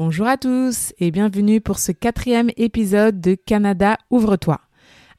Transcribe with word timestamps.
Bonjour 0.00 0.28
à 0.28 0.36
tous 0.36 0.92
et 1.00 1.10
bienvenue 1.10 1.60
pour 1.60 1.80
ce 1.80 1.90
quatrième 1.90 2.50
épisode 2.56 3.20
de 3.20 3.34
Canada 3.34 3.98
Ouvre-toi. 4.10 4.60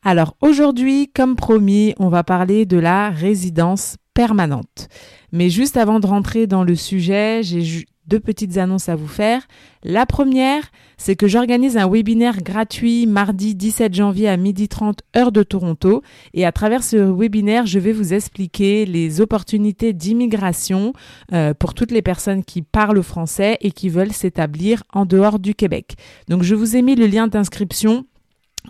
Alors 0.05 0.37
aujourd'hui, 0.39 1.11
comme 1.13 1.35
promis, 1.35 1.93
on 1.99 2.07
va 2.07 2.23
parler 2.23 2.65
de 2.65 2.77
la 2.77 3.09
résidence 3.09 3.97
permanente. 4.13 4.87
Mais 5.33 5.49
juste 5.49 5.75
avant 5.75 5.99
de 5.99 6.07
rentrer 6.07 6.47
dans 6.47 6.63
le 6.63 6.75
sujet, 6.75 7.41
j'ai 7.43 7.87
deux 8.09 8.19
petites 8.19 8.57
annonces 8.57 8.89
à 8.89 8.95
vous 8.95 9.07
faire. 9.07 9.47
La 9.83 10.05
première, 10.05 10.63
c'est 10.97 11.15
que 11.15 11.27
j'organise 11.27 11.77
un 11.77 11.89
webinaire 11.89 12.41
gratuit 12.41 13.05
mardi 13.05 13.55
17 13.55 13.93
janvier 13.93 14.27
à 14.27 14.35
12h30 14.35 14.97
heure 15.15 15.31
de 15.31 15.43
Toronto. 15.43 16.01
Et 16.33 16.45
à 16.45 16.51
travers 16.51 16.83
ce 16.83 16.97
webinaire, 16.97 17.65
je 17.65 17.79
vais 17.79 17.93
vous 17.93 18.13
expliquer 18.13 18.85
les 18.85 19.21
opportunités 19.21 19.93
d'immigration 19.93 20.93
euh, 21.31 21.53
pour 21.53 21.73
toutes 21.73 21.91
les 21.91 22.01
personnes 22.01 22.43
qui 22.43 22.61
parlent 22.61 23.01
français 23.03 23.57
et 23.61 23.71
qui 23.71 23.87
veulent 23.89 24.11
s'établir 24.11 24.83
en 24.91 25.05
dehors 25.05 25.39
du 25.39 25.55
Québec. 25.55 25.93
Donc 26.27 26.43
je 26.43 26.55
vous 26.55 26.75
ai 26.75 26.81
mis 26.81 26.95
le 26.95 27.05
lien 27.05 27.27
d'inscription 27.27 28.05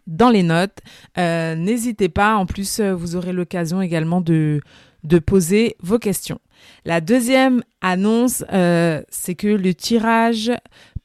dans 0.05 0.29
les 0.29 0.43
notes. 0.43 0.77
Euh, 1.17 1.55
n'hésitez 1.55 2.09
pas, 2.09 2.35
en 2.35 2.45
plus 2.45 2.79
euh, 2.79 2.93
vous 2.93 3.15
aurez 3.15 3.33
l'occasion 3.33 3.81
également 3.81 4.21
de, 4.21 4.61
de 5.03 5.19
poser 5.19 5.75
vos 5.81 5.99
questions. 5.99 6.39
La 6.85 7.01
deuxième 7.01 7.63
annonce, 7.81 8.43
euh, 8.51 9.01
c'est 9.09 9.35
que 9.35 9.47
le 9.47 9.73
tirage 9.73 10.51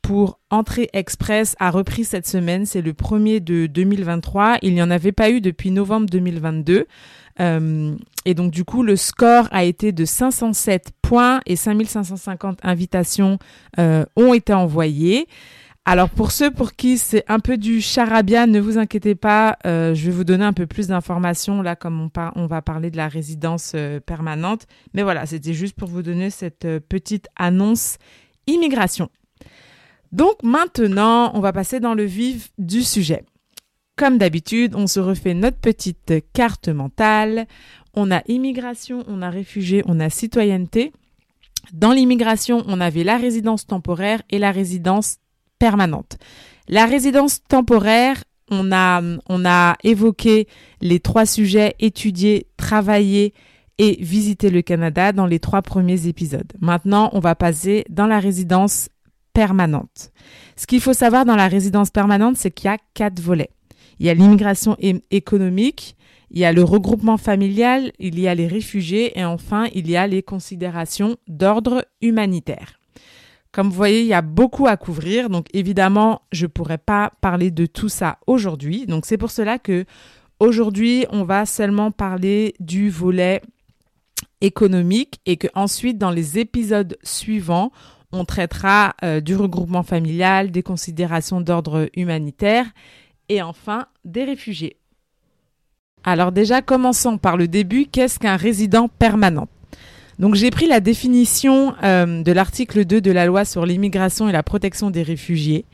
pour 0.02 0.38
entrée 0.50 0.90
express 0.92 1.56
a 1.58 1.70
repris 1.70 2.04
cette 2.04 2.26
semaine. 2.26 2.66
C'est 2.66 2.82
le 2.82 2.92
premier 2.92 3.40
de 3.40 3.66
2023. 3.66 4.58
Il 4.62 4.74
n'y 4.74 4.82
en 4.82 4.90
avait 4.90 5.12
pas 5.12 5.30
eu 5.30 5.40
depuis 5.40 5.70
novembre 5.70 6.06
2022. 6.10 6.86
Euh, 7.40 7.96
et 8.26 8.34
donc 8.34 8.52
du 8.52 8.64
coup, 8.64 8.82
le 8.82 8.96
score 8.96 9.48
a 9.50 9.64
été 9.64 9.92
de 9.92 10.04
507 10.04 10.92
points 11.02 11.40
et 11.46 11.56
5550 11.56 12.58
invitations 12.62 13.38
euh, 13.78 14.04
ont 14.16 14.34
été 14.34 14.52
envoyées. 14.52 15.26
Alors 15.86 16.08
pour 16.08 16.32
ceux 16.32 16.50
pour 16.50 16.72
qui 16.72 16.96
c'est 16.96 17.24
un 17.28 17.40
peu 17.40 17.58
du 17.58 17.82
charabia, 17.82 18.46
ne 18.46 18.58
vous 18.58 18.78
inquiétez 18.78 19.14
pas, 19.14 19.58
euh, 19.66 19.94
je 19.94 20.06
vais 20.06 20.12
vous 20.12 20.24
donner 20.24 20.44
un 20.44 20.54
peu 20.54 20.66
plus 20.66 20.86
d'informations 20.86 21.60
là 21.60 21.76
comme 21.76 22.08
on, 22.36 22.46
va 22.46 22.62
parler 22.62 22.90
de 22.90 22.96
la 22.96 23.06
résidence 23.06 23.72
euh, 23.74 24.00
permanente. 24.00 24.66
Mais 24.94 25.02
voilà, 25.02 25.26
c'était 25.26 25.52
juste 25.52 25.76
pour 25.76 25.90
vous 25.90 26.02
donner 26.02 26.30
cette 26.30 26.64
euh, 26.64 26.80
petite 26.80 27.28
annonce 27.36 27.98
immigration. 28.46 29.10
Donc 30.10 30.42
maintenant, 30.42 31.32
on 31.34 31.40
va 31.40 31.52
passer 31.52 31.80
dans 31.80 31.94
le 31.94 32.04
vif 32.04 32.50
du 32.56 32.82
sujet. 32.82 33.24
Comme 33.96 34.16
d'habitude, 34.16 34.74
on 34.74 34.86
se 34.86 35.00
refait 35.00 35.34
notre 35.34 35.58
petite 35.58 36.14
carte 36.32 36.68
mentale. 36.68 37.46
On 37.92 38.10
a 38.10 38.22
immigration, 38.26 39.04
on 39.06 39.20
a 39.20 39.28
réfugié, 39.28 39.82
on 39.86 40.00
a 40.00 40.08
citoyenneté. 40.08 40.92
Dans 41.72 41.92
l'immigration, 41.92 42.64
on 42.68 42.80
avait 42.80 43.04
la 43.04 43.18
résidence 43.18 43.66
temporaire 43.66 44.22
et 44.30 44.38
la 44.38 44.50
résidence 44.50 45.18
La 46.68 46.86
résidence 46.86 47.42
temporaire, 47.44 48.24
on 48.50 48.72
a, 48.72 49.02
on 49.28 49.44
a 49.44 49.76
évoqué 49.84 50.46
les 50.80 51.00
trois 51.00 51.26
sujets 51.26 51.74
étudier, 51.78 52.46
travailler 52.56 53.34
et 53.78 53.96
visiter 54.00 54.50
le 54.50 54.62
Canada 54.62 55.12
dans 55.12 55.26
les 55.26 55.40
trois 55.40 55.62
premiers 55.62 56.06
épisodes. 56.06 56.52
Maintenant, 56.60 57.10
on 57.12 57.20
va 57.20 57.34
passer 57.34 57.84
dans 57.88 58.06
la 58.06 58.20
résidence 58.20 58.88
permanente. 59.32 60.12
Ce 60.56 60.66
qu'il 60.66 60.80
faut 60.80 60.92
savoir 60.92 61.24
dans 61.24 61.36
la 61.36 61.48
résidence 61.48 61.90
permanente, 61.90 62.36
c'est 62.36 62.50
qu'il 62.50 62.66
y 62.66 62.72
a 62.72 62.78
quatre 62.94 63.20
volets. 63.20 63.50
Il 63.98 64.06
y 64.06 64.10
a 64.10 64.14
l'immigration 64.14 64.76
économique, 65.10 65.96
il 66.30 66.38
y 66.38 66.44
a 66.44 66.52
le 66.52 66.62
regroupement 66.62 67.16
familial, 67.16 67.92
il 67.98 68.18
y 68.18 68.28
a 68.28 68.34
les 68.34 68.46
réfugiés 68.46 69.18
et 69.18 69.24
enfin 69.24 69.68
il 69.74 69.88
y 69.88 69.96
a 69.96 70.06
les 70.06 70.22
considérations 70.22 71.16
d'ordre 71.28 71.84
humanitaire. 72.00 72.80
Comme 73.54 73.68
vous 73.68 73.76
voyez, 73.76 74.00
il 74.00 74.08
y 74.08 74.14
a 74.14 74.20
beaucoup 74.20 74.66
à 74.66 74.76
couvrir. 74.76 75.30
Donc 75.30 75.46
évidemment, 75.54 76.22
je 76.32 76.46
ne 76.46 76.48
pourrais 76.48 76.76
pas 76.76 77.12
parler 77.20 77.52
de 77.52 77.66
tout 77.66 77.88
ça 77.88 78.18
aujourd'hui. 78.26 78.84
Donc 78.86 79.06
c'est 79.06 79.16
pour 79.16 79.30
cela 79.30 79.60
que 79.60 79.84
aujourd'hui, 80.40 81.06
on 81.10 81.22
va 81.22 81.46
seulement 81.46 81.92
parler 81.92 82.54
du 82.58 82.90
volet 82.90 83.42
économique 84.40 85.20
et 85.24 85.36
que 85.36 85.46
ensuite, 85.54 85.98
dans 85.98 86.10
les 86.10 86.36
épisodes 86.36 86.98
suivants, 87.04 87.70
on 88.10 88.24
traitera 88.24 88.94
euh, 89.04 89.20
du 89.20 89.36
regroupement 89.36 89.84
familial, 89.84 90.50
des 90.50 90.64
considérations 90.64 91.40
d'ordre 91.40 91.88
humanitaire 91.94 92.66
et 93.28 93.40
enfin 93.40 93.86
des 94.04 94.24
réfugiés. 94.24 94.78
Alors 96.02 96.32
déjà, 96.32 96.60
commençons 96.60 97.18
par 97.18 97.36
le 97.36 97.46
début. 97.46 97.86
Qu'est-ce 97.86 98.18
qu'un 98.18 98.36
résident 98.36 98.88
permanent? 98.88 99.46
Donc 100.18 100.34
j'ai 100.34 100.50
pris 100.50 100.66
la 100.66 100.80
définition 100.80 101.74
euh, 101.82 102.22
de 102.22 102.32
l'article 102.32 102.84
2 102.84 103.00
de 103.00 103.10
la 103.10 103.26
loi 103.26 103.44
sur 103.44 103.66
l'immigration 103.66 104.28
et 104.28 104.32
la 104.32 104.42
protection 104.42 104.90
des 104.90 105.02
réfugiés. 105.02 105.64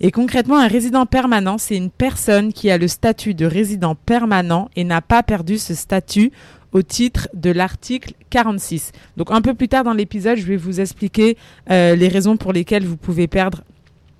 Et 0.00 0.10
concrètement, 0.10 0.58
un 0.58 0.68
résident 0.68 1.06
permanent, 1.06 1.58
c'est 1.58 1.76
une 1.76 1.90
personne 1.90 2.52
qui 2.52 2.70
a 2.70 2.78
le 2.78 2.88
statut 2.88 3.34
de 3.34 3.46
résident 3.46 3.94
permanent 3.94 4.70
et 4.76 4.84
n'a 4.84 5.02
pas 5.02 5.22
perdu 5.22 5.58
ce 5.58 5.74
statut 5.74 6.32
au 6.72 6.82
titre 6.82 7.28
de 7.34 7.50
l'article 7.50 8.14
46. 8.30 8.92
Donc 9.16 9.30
un 9.30 9.42
peu 9.42 9.54
plus 9.54 9.68
tard 9.68 9.84
dans 9.84 9.92
l'épisode, 9.92 10.38
je 10.38 10.46
vais 10.46 10.56
vous 10.56 10.80
expliquer 10.80 11.36
euh, 11.70 11.96
les 11.96 12.08
raisons 12.08 12.36
pour 12.36 12.52
lesquelles 12.52 12.84
vous 12.84 12.96
pouvez 12.96 13.26
perdre 13.26 13.64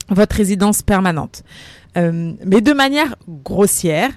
votre 0.09 0.37
résidence 0.37 0.83
permanente. 0.83 1.45
Euh, 1.97 2.33
mais 2.45 2.61
de 2.61 2.73
manière 2.73 3.17
grossière, 3.45 4.11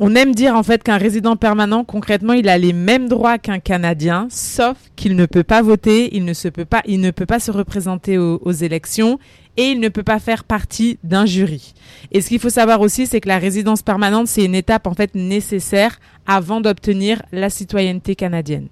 on 0.00 0.14
aime 0.14 0.34
dire 0.34 0.54
en 0.54 0.62
fait 0.62 0.82
qu'un 0.82 0.96
résident 0.96 1.36
permanent, 1.36 1.84
concrètement, 1.84 2.32
il 2.32 2.48
a 2.48 2.58
les 2.58 2.72
mêmes 2.72 3.08
droits 3.08 3.38
qu'un 3.38 3.58
Canadien, 3.58 4.28
sauf 4.30 4.76
qu'il 4.96 5.16
ne 5.16 5.26
peut 5.26 5.42
pas 5.42 5.62
voter, 5.62 6.14
il 6.16 6.24
ne 6.24 6.32
se 6.32 6.48
peut 6.48 6.64
pas, 6.64 6.82
il 6.86 7.00
ne 7.00 7.10
peut 7.10 7.26
pas 7.26 7.40
se 7.40 7.50
représenter 7.50 8.18
aux, 8.18 8.52
élections 8.52 9.18
et 9.56 9.70
il 9.70 9.80
ne 9.80 9.88
peut 9.88 10.02
pas 10.02 10.18
faire 10.18 10.44
partie 10.44 10.98
d'un 11.02 11.26
jury. 11.26 11.74
Et 12.12 12.20
ce 12.20 12.28
qu'il 12.28 12.38
faut 12.38 12.50
savoir 12.50 12.80
aussi, 12.80 13.06
c'est 13.06 13.20
que 13.20 13.28
la 13.28 13.38
résidence 13.38 13.82
permanente, 13.82 14.28
c'est 14.28 14.44
une 14.44 14.54
étape 14.54 14.86
en 14.86 14.94
fait 14.94 15.14
nécessaire 15.14 15.98
avant 16.26 16.60
d'obtenir 16.60 17.22
la 17.32 17.50
citoyenneté 17.50 18.14
canadienne. 18.14 18.68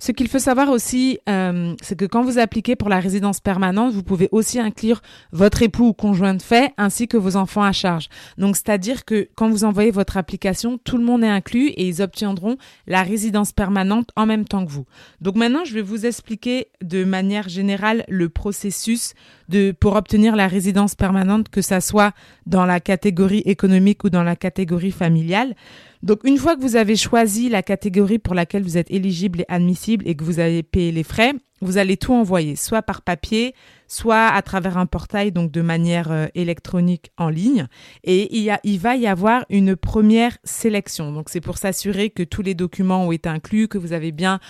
Ce 0.00 0.12
qu'il 0.12 0.28
faut 0.28 0.38
savoir 0.38 0.70
aussi, 0.70 1.18
euh, 1.28 1.74
c'est 1.82 1.94
que 1.94 2.06
quand 2.06 2.22
vous 2.22 2.38
appliquez 2.38 2.74
pour 2.74 2.88
la 2.88 3.00
résidence 3.00 3.38
permanente, 3.38 3.92
vous 3.92 4.02
pouvez 4.02 4.30
aussi 4.32 4.58
inclure 4.58 5.02
votre 5.30 5.60
époux 5.60 5.88
ou 5.88 5.92
conjoint 5.92 6.32
de 6.32 6.40
fait 6.40 6.72
ainsi 6.78 7.06
que 7.06 7.18
vos 7.18 7.36
enfants 7.36 7.62
à 7.62 7.72
charge. 7.72 8.08
Donc, 8.38 8.56
c'est-à-dire 8.56 9.04
que 9.04 9.28
quand 9.36 9.50
vous 9.50 9.64
envoyez 9.64 9.90
votre 9.90 10.16
application, 10.16 10.78
tout 10.82 10.96
le 10.96 11.04
monde 11.04 11.22
est 11.22 11.28
inclus 11.28 11.68
et 11.68 11.86
ils 11.86 12.00
obtiendront 12.00 12.56
la 12.86 13.02
résidence 13.02 13.52
permanente 13.52 14.08
en 14.16 14.24
même 14.24 14.46
temps 14.46 14.64
que 14.64 14.70
vous. 14.70 14.86
Donc 15.20 15.36
maintenant, 15.36 15.66
je 15.66 15.74
vais 15.74 15.82
vous 15.82 16.06
expliquer 16.06 16.68
de 16.82 17.04
manière 17.04 17.50
générale 17.50 18.04
le 18.08 18.30
processus 18.30 19.12
de 19.50 19.72
pour 19.72 19.96
obtenir 19.96 20.34
la 20.34 20.48
résidence 20.48 20.94
permanente, 20.94 21.50
que 21.50 21.60
ça 21.60 21.82
soit 21.82 22.12
dans 22.46 22.64
la 22.64 22.80
catégorie 22.80 23.42
économique 23.44 24.02
ou 24.04 24.08
dans 24.08 24.22
la 24.22 24.36
catégorie 24.36 24.92
familiale. 24.92 25.54
Donc, 26.02 26.20
une 26.24 26.38
fois 26.38 26.56
que 26.56 26.62
vous 26.62 26.76
avez 26.76 26.96
choisi 26.96 27.48
la 27.48 27.62
catégorie 27.62 28.18
pour 28.18 28.34
laquelle 28.34 28.62
vous 28.62 28.78
êtes 28.78 28.90
éligible 28.90 29.42
et 29.42 29.44
admissible 29.48 30.08
et 30.08 30.14
que 30.14 30.24
vous 30.24 30.38
avez 30.38 30.62
payé 30.62 30.92
les 30.92 31.02
frais, 31.02 31.34
vous 31.60 31.76
allez 31.76 31.98
tout 31.98 32.14
envoyer, 32.14 32.56
soit 32.56 32.80
par 32.80 33.02
papier, 33.02 33.54
soit 33.86 34.28
à 34.28 34.40
travers 34.40 34.78
un 34.78 34.86
portail, 34.86 35.30
donc 35.30 35.52
de 35.52 35.60
manière 35.60 36.10
euh, 36.10 36.26
électronique 36.34 37.12
en 37.18 37.28
ligne. 37.28 37.66
Et 38.02 38.34
il, 38.34 38.78
va 38.78 38.96
y 38.96 39.06
avoir 39.06 39.44
une 39.50 39.76
première 39.76 40.38
sélection. 40.42 41.12
Donc, 41.12 41.28
c'est 41.28 41.42
pour 41.42 41.58
s'assurer 41.58 42.08
que 42.08 42.22
tous 42.22 42.42
les 42.42 42.54
documents 42.54 43.06
ont 43.06 43.12
été 43.12 43.28
inclus, 43.28 43.68
que 43.68 43.76
vous 43.76 43.92
avez 43.92 44.10
bien 44.10 44.40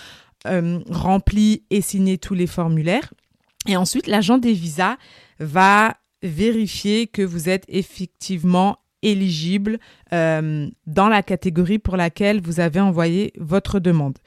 euh, 0.47 0.79
rempli 0.89 1.63
et 1.69 1.81
signé 1.81 2.17
tous 2.17 2.33
les 2.33 2.47
formulaires. 2.47 3.13
Et 3.67 3.75
ensuite, 3.75 4.07
l'agent 4.07 4.37
des 4.37 4.53
visas 4.53 4.95
va 5.39 5.95
vérifier 6.23 7.07
que 7.07 7.21
vous 7.21 7.49
êtes 7.49 7.65
effectivement 7.67 8.77
éligible 9.01 9.79
euh, 10.13 10.69
dans 10.87 11.09
la 11.09 11.23
catégorie 11.23 11.79
pour 11.79 11.97
laquelle 11.97 12.41
vous 12.41 12.59
avez 12.59 12.79
envoyé 12.79 13.33
votre 13.37 13.79
demande. 13.79 14.17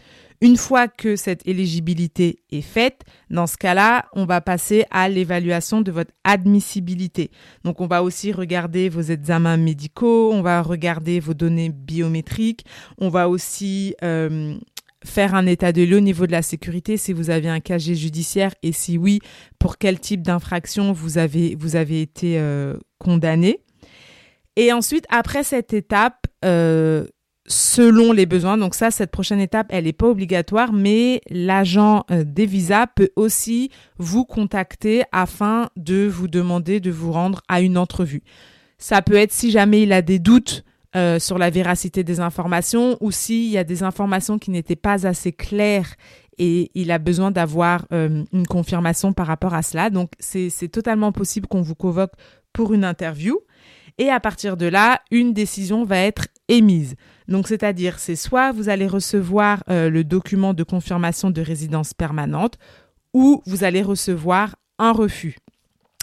Une 0.40 0.56
fois 0.56 0.88
que 0.88 1.16
cette 1.16 1.46
éligibilité 1.46 2.40
est 2.50 2.60
faite, 2.60 3.02
dans 3.30 3.46
ce 3.46 3.56
cas-là, 3.56 4.06
on 4.12 4.26
va 4.26 4.40
passer 4.40 4.84
à 4.90 5.08
l'évaluation 5.08 5.80
de 5.80 5.90
votre 5.90 6.10
admissibilité. 6.24 7.30
Donc, 7.64 7.80
on 7.80 7.86
va 7.86 8.02
aussi 8.02 8.32
regarder 8.32 8.88
vos 8.88 9.00
examens 9.00 9.56
médicaux, 9.56 10.32
on 10.32 10.42
va 10.42 10.60
regarder 10.60 11.20
vos 11.20 11.34
données 11.34 11.70
biométriques, 11.70 12.66
on 12.98 13.08
va 13.08 13.28
aussi 13.28 13.94
euh, 14.02 14.56
faire 15.04 15.34
un 15.34 15.46
état 15.46 15.72
de 15.72 15.82
lieu 15.82 15.98
au 15.98 16.00
niveau 16.00 16.26
de 16.26 16.32
la 16.32 16.42
sécurité 16.42 16.96
si 16.96 17.12
vous 17.12 17.30
avez 17.30 17.48
un 17.48 17.60
casier 17.60 17.94
judiciaire 17.94 18.54
et 18.62 18.72
si 18.72 18.98
oui, 18.98 19.20
pour 19.58 19.78
quel 19.78 20.00
type 20.00 20.22
d'infraction 20.22 20.92
vous 20.92 21.18
avez, 21.18 21.54
vous 21.54 21.76
avez 21.76 22.02
été 22.02 22.38
euh, 22.38 22.76
condamné. 22.98 23.63
Et 24.56 24.72
ensuite, 24.72 25.06
après 25.08 25.42
cette 25.42 25.72
étape, 25.72 26.26
euh, 26.44 27.06
selon 27.46 28.12
les 28.12 28.26
besoins, 28.26 28.56
donc 28.56 28.74
ça, 28.74 28.90
cette 28.90 29.10
prochaine 29.10 29.40
étape, 29.40 29.66
elle 29.70 29.84
n'est 29.84 29.92
pas 29.92 30.08
obligatoire, 30.08 30.72
mais 30.72 31.20
l'agent 31.28 32.04
euh, 32.10 32.24
des 32.24 32.46
visas 32.46 32.86
peut 32.86 33.10
aussi 33.16 33.70
vous 33.98 34.24
contacter 34.24 35.02
afin 35.12 35.68
de 35.76 36.06
vous 36.06 36.28
demander 36.28 36.80
de 36.80 36.90
vous 36.90 37.12
rendre 37.12 37.42
à 37.48 37.60
une 37.60 37.76
entrevue. 37.76 38.22
Ça 38.78 39.02
peut 39.02 39.14
être 39.14 39.32
si 39.32 39.50
jamais 39.50 39.82
il 39.82 39.92
a 39.92 40.02
des 40.02 40.18
doutes 40.18 40.64
euh, 40.96 41.18
sur 41.18 41.38
la 41.38 41.50
véracité 41.50 42.04
des 42.04 42.20
informations 42.20 42.96
ou 43.00 43.10
s'il 43.10 43.50
y 43.50 43.58
a 43.58 43.64
des 43.64 43.82
informations 43.82 44.38
qui 44.38 44.52
n'étaient 44.52 44.76
pas 44.76 45.06
assez 45.06 45.32
claires 45.32 45.94
et 46.38 46.70
il 46.74 46.92
a 46.92 46.98
besoin 46.98 47.30
d'avoir 47.30 47.86
euh, 47.92 48.22
une 48.32 48.46
confirmation 48.46 49.12
par 49.12 49.26
rapport 49.26 49.54
à 49.54 49.62
cela. 49.62 49.90
Donc 49.90 50.12
c'est 50.20 50.68
totalement 50.68 51.10
possible 51.10 51.48
qu'on 51.48 51.62
vous 51.62 51.74
convoque 51.74 52.12
pour 52.52 52.72
une 52.72 52.84
interview. 52.84 53.40
Et 53.98 54.10
à 54.10 54.20
partir 54.20 54.56
de 54.56 54.66
là, 54.66 55.00
une 55.10 55.32
décision 55.32 55.84
va 55.84 55.98
être 55.98 56.28
émise. 56.48 56.96
Donc, 57.28 57.48
c'est-à-dire, 57.48 57.98
c'est 57.98 58.16
soit 58.16 58.52
vous 58.52 58.68
allez 58.68 58.86
recevoir 58.86 59.62
euh, 59.70 59.88
le 59.88 60.04
document 60.04 60.52
de 60.52 60.62
confirmation 60.62 61.30
de 61.30 61.40
résidence 61.40 61.94
permanente 61.94 62.58
ou 63.12 63.42
vous 63.46 63.64
allez 63.64 63.82
recevoir 63.82 64.56
un 64.78 64.92
refus. 64.92 65.36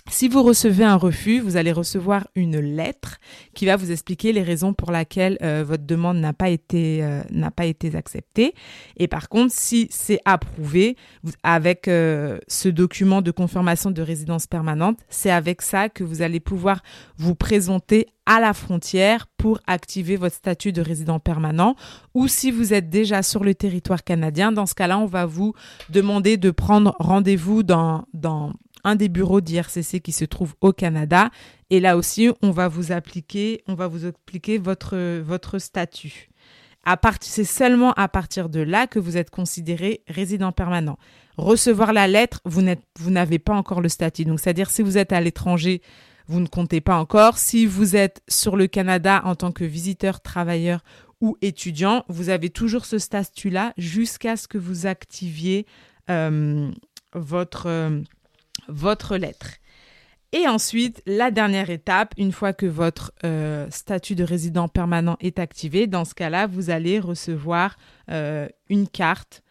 Si 0.09 0.27
vous 0.27 0.41
recevez 0.43 0.83
un 0.83 0.95
refus, 0.95 1.39
vous 1.39 1.57
allez 1.57 1.71
recevoir 1.71 2.27
une 2.35 2.59
lettre 2.59 3.19
qui 3.53 3.65
va 3.65 3.75
vous 3.75 3.91
expliquer 3.91 4.33
les 4.33 4.41
raisons 4.41 4.73
pour 4.73 4.91
lesquelles 4.91 5.37
euh, 5.41 5.63
votre 5.65 5.85
demande 5.85 6.17
n'a 6.17 6.33
pas 6.33 6.49
été 6.49 7.03
euh, 7.03 7.21
n'a 7.29 7.51
pas 7.51 7.65
été 7.65 7.95
acceptée. 7.95 8.53
Et 8.97 9.07
par 9.07 9.29
contre, 9.29 9.53
si 9.55 9.87
c'est 9.91 10.19
approuvé 10.25 10.97
avec 11.43 11.87
euh, 11.87 12.39
ce 12.47 12.69
document 12.69 13.21
de 13.21 13.31
confirmation 13.31 13.91
de 13.91 14.01
résidence 14.01 14.47
permanente, 14.47 14.97
c'est 15.09 15.31
avec 15.31 15.61
ça 15.61 15.89
que 15.89 16.03
vous 16.03 16.21
allez 16.21 16.39
pouvoir 16.39 16.81
vous 17.17 17.35
présenter 17.35 18.07
à 18.25 18.39
la 18.39 18.53
frontière 18.53 19.27
pour 19.37 19.59
activer 19.67 20.15
votre 20.15 20.35
statut 20.35 20.71
de 20.71 20.81
résident 20.81 21.19
permanent 21.19 21.75
ou 22.13 22.27
si 22.27 22.51
vous 22.51 22.73
êtes 22.73 22.89
déjà 22.89 23.23
sur 23.23 23.43
le 23.43 23.55
territoire 23.55 24.03
canadien, 24.03 24.51
dans 24.51 24.65
ce 24.65 24.75
cas-là, 24.75 24.99
on 24.99 25.05
va 25.05 25.25
vous 25.25 25.53
demander 25.89 26.37
de 26.37 26.51
prendre 26.51 26.95
rendez-vous 26.99 27.63
dans, 27.63 28.05
dans 28.13 28.53
un 28.83 28.95
des 28.95 29.09
bureaux 29.09 29.41
d'IRCC 29.41 30.01
qui 30.01 30.11
se 30.11 30.25
trouve 30.25 30.55
au 30.61 30.73
Canada. 30.73 31.29
Et 31.69 31.79
là 31.79 31.97
aussi, 31.97 32.29
on 32.41 32.51
va 32.51 32.67
vous 32.67 32.91
appliquer, 32.91 33.63
on 33.67 33.75
va 33.75 33.87
vous 33.87 34.01
votre 35.23 35.59
statut. 35.59 36.29
C'est 37.21 37.43
seulement 37.43 37.93
à 37.93 38.07
partir 38.07 38.49
de 38.49 38.59
là 38.59 38.87
que 38.87 38.99
vous 38.99 39.17
êtes 39.17 39.29
considéré 39.29 40.01
résident 40.07 40.51
permanent. 40.51 40.97
Recevoir 41.37 41.93
la 41.93 42.07
lettre, 42.07 42.41
vous 42.45 43.11
n'avez 43.11 43.39
pas 43.39 43.53
encore 43.53 43.81
le 43.81 43.89
statut. 43.89 44.25
Donc, 44.25 44.39
c'est-à-dire 44.39 44.69
si 44.69 44.81
vous 44.81 44.97
êtes 44.97 45.13
à 45.13 45.21
l'étranger, 45.21 45.81
vous 46.27 46.39
ne 46.39 46.47
comptez 46.47 46.81
pas 46.81 46.97
encore. 46.97 47.37
Si 47.37 47.65
vous 47.65 47.95
êtes 47.95 48.21
sur 48.27 48.55
le 48.55 48.67
Canada 48.67 49.21
en 49.25 49.35
tant 49.35 49.51
que 49.51 49.63
visiteur, 49.63 50.21
travailleur 50.21 50.83
ou 51.19 51.37
étudiant, 51.41 52.03
vous 52.09 52.29
avez 52.29 52.49
toujours 52.49 52.85
ce 52.85 52.97
statut-là 52.97 53.73
jusqu'à 53.77 54.35
ce 54.35 54.47
que 54.47 54.57
vous 54.57 54.85
activiez 54.87 55.65
euh, 56.09 56.71
votre... 57.13 57.67
Euh, 57.67 58.01
votre 58.71 59.17
lettre. 59.17 59.61
Et 60.33 60.47
ensuite, 60.47 61.01
la 61.05 61.29
dernière 61.29 61.69
étape, 61.69 62.13
une 62.17 62.31
fois 62.31 62.53
que 62.53 62.65
votre 62.65 63.11
euh, 63.25 63.67
statut 63.69 64.15
de 64.15 64.23
résident 64.23 64.69
permanent 64.69 65.17
est 65.19 65.39
activé, 65.39 65.87
dans 65.87 66.05
ce 66.05 66.13
cas-là, 66.13 66.47
vous 66.47 66.69
allez 66.69 66.99
recevoir 66.99 67.77
euh, 68.09 68.47
une 68.69 68.87
carte 68.87 69.43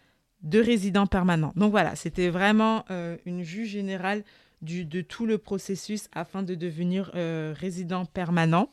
de 0.43 0.59
résident 0.59 1.07
permanent. 1.07 1.53
Donc 1.55 1.71
voilà, 1.71 1.97
c'était 1.97 2.31
vraiment 2.31 2.87
euh, 2.91 3.19
une 3.27 3.43
vue 3.43 3.67
générale 3.67 4.25
de 4.63 5.01
tout 5.01 5.27
le 5.27 5.37
processus 5.39 6.09
afin 6.13 6.43
de 6.43 6.55
devenir 6.55 7.13
résident 7.15 8.05
permanent. 8.05 8.69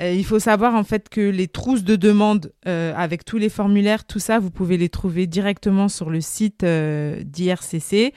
il 0.00 0.24
faut 0.24 0.38
savoir 0.38 0.74
en 0.74 0.82
fait 0.82 1.10
que 1.10 1.20
les 1.20 1.46
trousses 1.46 1.84
de 1.84 1.94
demande 1.94 2.54
avec 2.64 3.26
tous 3.26 3.36
les 3.36 3.50
formulaires, 3.50 4.06
tout 4.06 4.18
ça, 4.18 4.38
vous 4.38 4.50
pouvez 4.50 4.78
les 4.78 4.88
trouver 4.88 5.26
directement 5.26 5.90
sur 5.90 6.08
le 6.08 6.22
site 6.22 6.64
d'IRCC. 6.64 8.14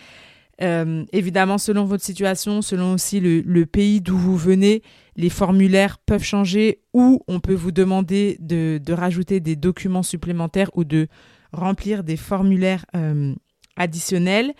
Euh, 0.62 1.06
évidemment, 1.12 1.58
selon 1.58 1.86
votre 1.86 2.04
situation, 2.04 2.62
selon 2.62 2.94
aussi 2.94 3.20
le, 3.20 3.66
pays 3.66 4.02
d'où 4.02 4.18
vous 4.18 4.38
venez, 4.38 4.82
les 5.16 5.30
formulaires 5.30 6.00
peuvent 6.00 6.24
changer 6.24 6.82
ou 6.94 7.22
on 7.28 7.40
peut 7.40 7.54
vous 7.54 7.72
demander 7.72 8.38
de, 8.40 8.82
rajouter 8.92 9.40
des 9.40 9.56
documents 9.56 10.04
supplémentaires 10.04 10.72
ou 10.74 10.84
de 10.84 11.08
remplir 11.54 12.04
des 12.04 12.18
formulaires 12.18 12.86
euh, 12.96 13.34
additionnels. 13.76 14.54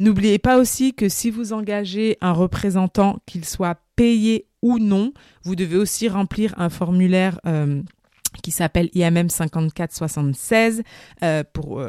N'oubliez 0.00 0.38
pas 0.38 0.58
aussi 0.58 0.92
que 0.92 1.08
si 1.08 1.30
vous 1.30 1.52
engagez 1.52 2.18
un 2.20 2.32
représentant, 2.32 3.18
qu'il 3.26 3.44
soit 3.44 3.78
payé 3.94 4.46
ou 4.60 4.78
non, 4.80 5.12
vous 5.44 5.54
devez 5.54 5.76
aussi 5.76 6.08
remplir 6.08 6.52
un 6.58 6.68
formulaire 6.68 7.38
euh, 7.46 7.80
qui 8.42 8.50
s'appelle 8.50 8.90
IMM 8.94 9.28
5476 9.28 10.82
pour 11.52 11.80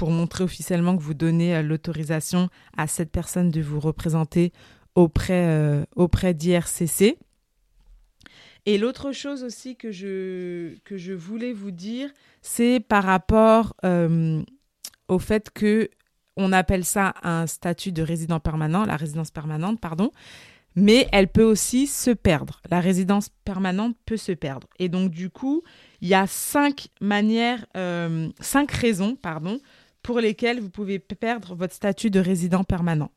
pour 0.00 0.12
montrer 0.12 0.44
officiellement 0.44 0.96
que 0.96 1.02
vous 1.02 1.12
donnez 1.12 1.54
euh, 1.54 1.60
l'autorisation 1.60 2.48
à 2.74 2.86
cette 2.86 3.10
personne 3.10 3.50
de 3.50 3.60
vous 3.60 3.80
représenter 3.80 4.50
auprès, 4.94 5.44
euh, 5.46 5.84
auprès 5.94 6.32
d'IRCC. 6.32 7.18
Et 8.64 8.78
l'autre 8.78 9.12
chose 9.12 9.44
aussi 9.44 9.76
que 9.76 9.92
je, 9.92 10.74
que 10.86 10.96
je 10.96 11.12
voulais 11.12 11.52
vous 11.52 11.70
dire, 11.70 12.08
c'est 12.40 12.80
par 12.80 13.04
rapport 13.04 13.76
euh, 13.84 14.42
au 15.08 15.18
fait 15.18 15.50
que 15.50 15.90
on 16.38 16.50
appelle 16.54 16.86
ça 16.86 17.12
un 17.22 17.46
statut 17.46 17.92
de 17.92 18.00
résident 18.00 18.40
permanent, 18.40 18.86
la 18.86 18.96
résidence 18.96 19.30
permanente, 19.30 19.80
pardon, 19.80 20.12
mais 20.76 21.08
elle 21.12 21.28
peut 21.28 21.44
aussi 21.44 21.86
se 21.86 22.10
perdre. 22.10 22.62
La 22.70 22.80
résidence 22.80 23.28
permanente 23.44 23.96
peut 24.06 24.16
se 24.16 24.32
perdre. 24.32 24.66
Et 24.78 24.88
donc 24.88 25.10
du 25.10 25.28
coup, 25.28 25.62
il 26.00 26.08
y 26.08 26.14
a 26.14 26.26
cinq 26.26 26.88
manières, 27.02 27.66
cinq 28.40 28.70
raisons, 28.70 29.14
pardon, 29.14 29.60
pour 30.02 30.20
lesquels 30.20 30.60
vous 30.60 30.70
pouvez 30.70 30.98
perdre 30.98 31.54
votre 31.54 31.74
statut 31.74 32.10
de 32.10 32.20
résident 32.20 32.64
permanent. 32.64 33.10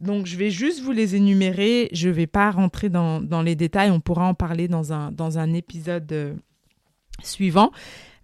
Donc, 0.00 0.26
je 0.26 0.36
vais 0.36 0.50
juste 0.50 0.82
vous 0.82 0.92
les 0.92 1.16
énumérer. 1.16 1.88
Je 1.92 2.08
ne 2.08 2.12
vais 2.12 2.26
pas 2.26 2.50
rentrer 2.50 2.88
dans, 2.88 3.42
les 3.42 3.54
détails. 3.54 3.90
On 3.90 4.00
pourra 4.00 4.26
en 4.26 4.34
parler 4.34 4.68
dans 4.68 4.92
un, 4.92 5.54
épisode 5.54 6.12
euh, 6.12 6.34
suivant. 7.22 7.70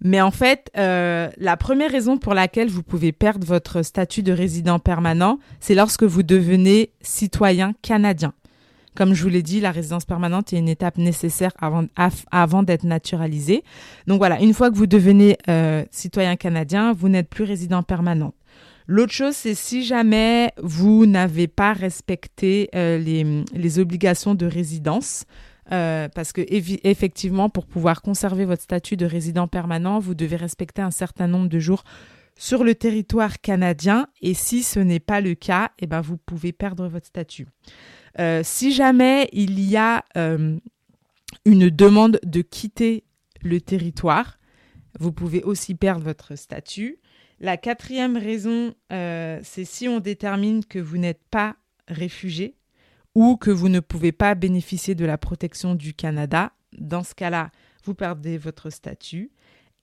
Mais 0.04 0.20
en 0.20 0.32
fait, 0.32 0.70
euh, 0.76 1.30
la 1.38 1.56
première 1.56 1.90
raison 1.90 2.18
pour 2.18 2.34
laquelle 2.34 2.68
vous 2.68 2.82
pouvez 2.82 3.12
perdre 3.12 3.46
votre 3.46 3.82
statut 3.82 4.22
de 4.22 4.32
résident 4.32 4.78
permanent, 4.80 5.38
c'est 5.60 5.74
lorsque 5.74 6.02
vous 6.02 6.24
devenez 6.24 6.92
citoyen 7.00 7.72
canadien. 7.82 8.34
Comme 8.94 9.14
je 9.14 9.22
vous 9.22 9.28
l'ai 9.28 9.42
dit, 9.42 9.60
la 9.60 9.70
résidence 9.70 10.04
permanente 10.04 10.52
est 10.52 10.58
une 10.58 10.68
étape 10.68 10.98
nécessaire 10.98 11.52
avant, 11.58 11.86
avant 12.30 12.62
d'être 12.62 12.84
naturalisé. 12.84 13.64
Donc 14.06 14.18
voilà, 14.18 14.40
une 14.40 14.52
fois 14.52 14.70
que 14.70 14.76
vous 14.76 14.86
devenez 14.86 15.38
euh, 15.48 15.84
citoyen 15.90 16.36
canadien, 16.36 16.92
vous 16.92 17.08
n'êtes 17.08 17.28
plus 17.28 17.44
résident 17.44 17.82
permanent. 17.82 18.34
L'autre 18.86 19.12
chose, 19.12 19.34
c'est 19.34 19.54
si 19.54 19.84
jamais 19.84 20.52
vous 20.62 21.06
n'avez 21.06 21.46
pas 21.48 21.72
respecté 21.72 22.68
euh, 22.74 22.98
les, 22.98 23.44
les, 23.54 23.78
obligations 23.78 24.34
de 24.34 24.44
résidence, 24.44 25.24
euh, 25.70 26.08
parce 26.14 26.32
que 26.32 26.42
effectivement, 26.48 27.48
pour 27.48 27.66
pouvoir 27.66 28.02
conserver 28.02 28.44
votre 28.44 28.62
statut 28.62 28.96
de 28.96 29.06
résident 29.06 29.46
permanent, 29.46 30.00
vous 30.00 30.14
devez 30.14 30.36
respecter 30.36 30.82
un 30.82 30.90
certain 30.90 31.28
nombre 31.28 31.48
de 31.48 31.58
jours 31.60 31.84
sur 32.36 32.64
le 32.64 32.74
territoire 32.74 33.40
canadien. 33.40 34.08
Et 34.20 34.34
si 34.34 34.62
ce 34.62 34.80
n'est 34.80 35.00
pas 35.00 35.20
le 35.20 35.34
cas, 35.34 35.70
eh 35.78 35.86
ben, 35.86 36.00
vous 36.00 36.16
pouvez 36.16 36.52
perdre 36.52 36.88
votre 36.88 37.06
statut. 37.06 37.46
Euh, 38.18 38.42
si 38.44 38.72
jamais 38.72 39.28
il 39.32 39.60
y 39.60 39.76
a 39.76 40.04
euh, 40.16 40.58
une 41.44 41.70
demande 41.70 42.20
de 42.24 42.42
quitter 42.42 43.04
le 43.42 43.60
territoire, 43.60 44.38
vous 44.98 45.12
pouvez 45.12 45.42
aussi 45.42 45.74
perdre 45.74 46.04
votre 46.04 46.36
statut. 46.36 46.98
La 47.40 47.56
quatrième 47.56 48.16
raison, 48.16 48.74
euh, 48.92 49.40
c'est 49.42 49.64
si 49.64 49.88
on 49.88 49.98
détermine 49.98 50.64
que 50.64 50.78
vous 50.78 50.98
n'êtes 50.98 51.24
pas 51.30 51.56
réfugié 51.88 52.56
ou 53.14 53.36
que 53.36 53.50
vous 53.50 53.68
ne 53.68 53.80
pouvez 53.80 54.12
pas 54.12 54.34
bénéficier 54.34 54.94
de 54.94 55.04
la 55.04 55.18
protection 55.18 55.74
du 55.74 55.94
Canada. 55.94 56.52
Dans 56.78 57.02
ce 57.02 57.14
cas-là, 57.14 57.50
vous 57.84 57.94
perdez 57.94 58.38
votre 58.38 58.70
statut. 58.70 59.32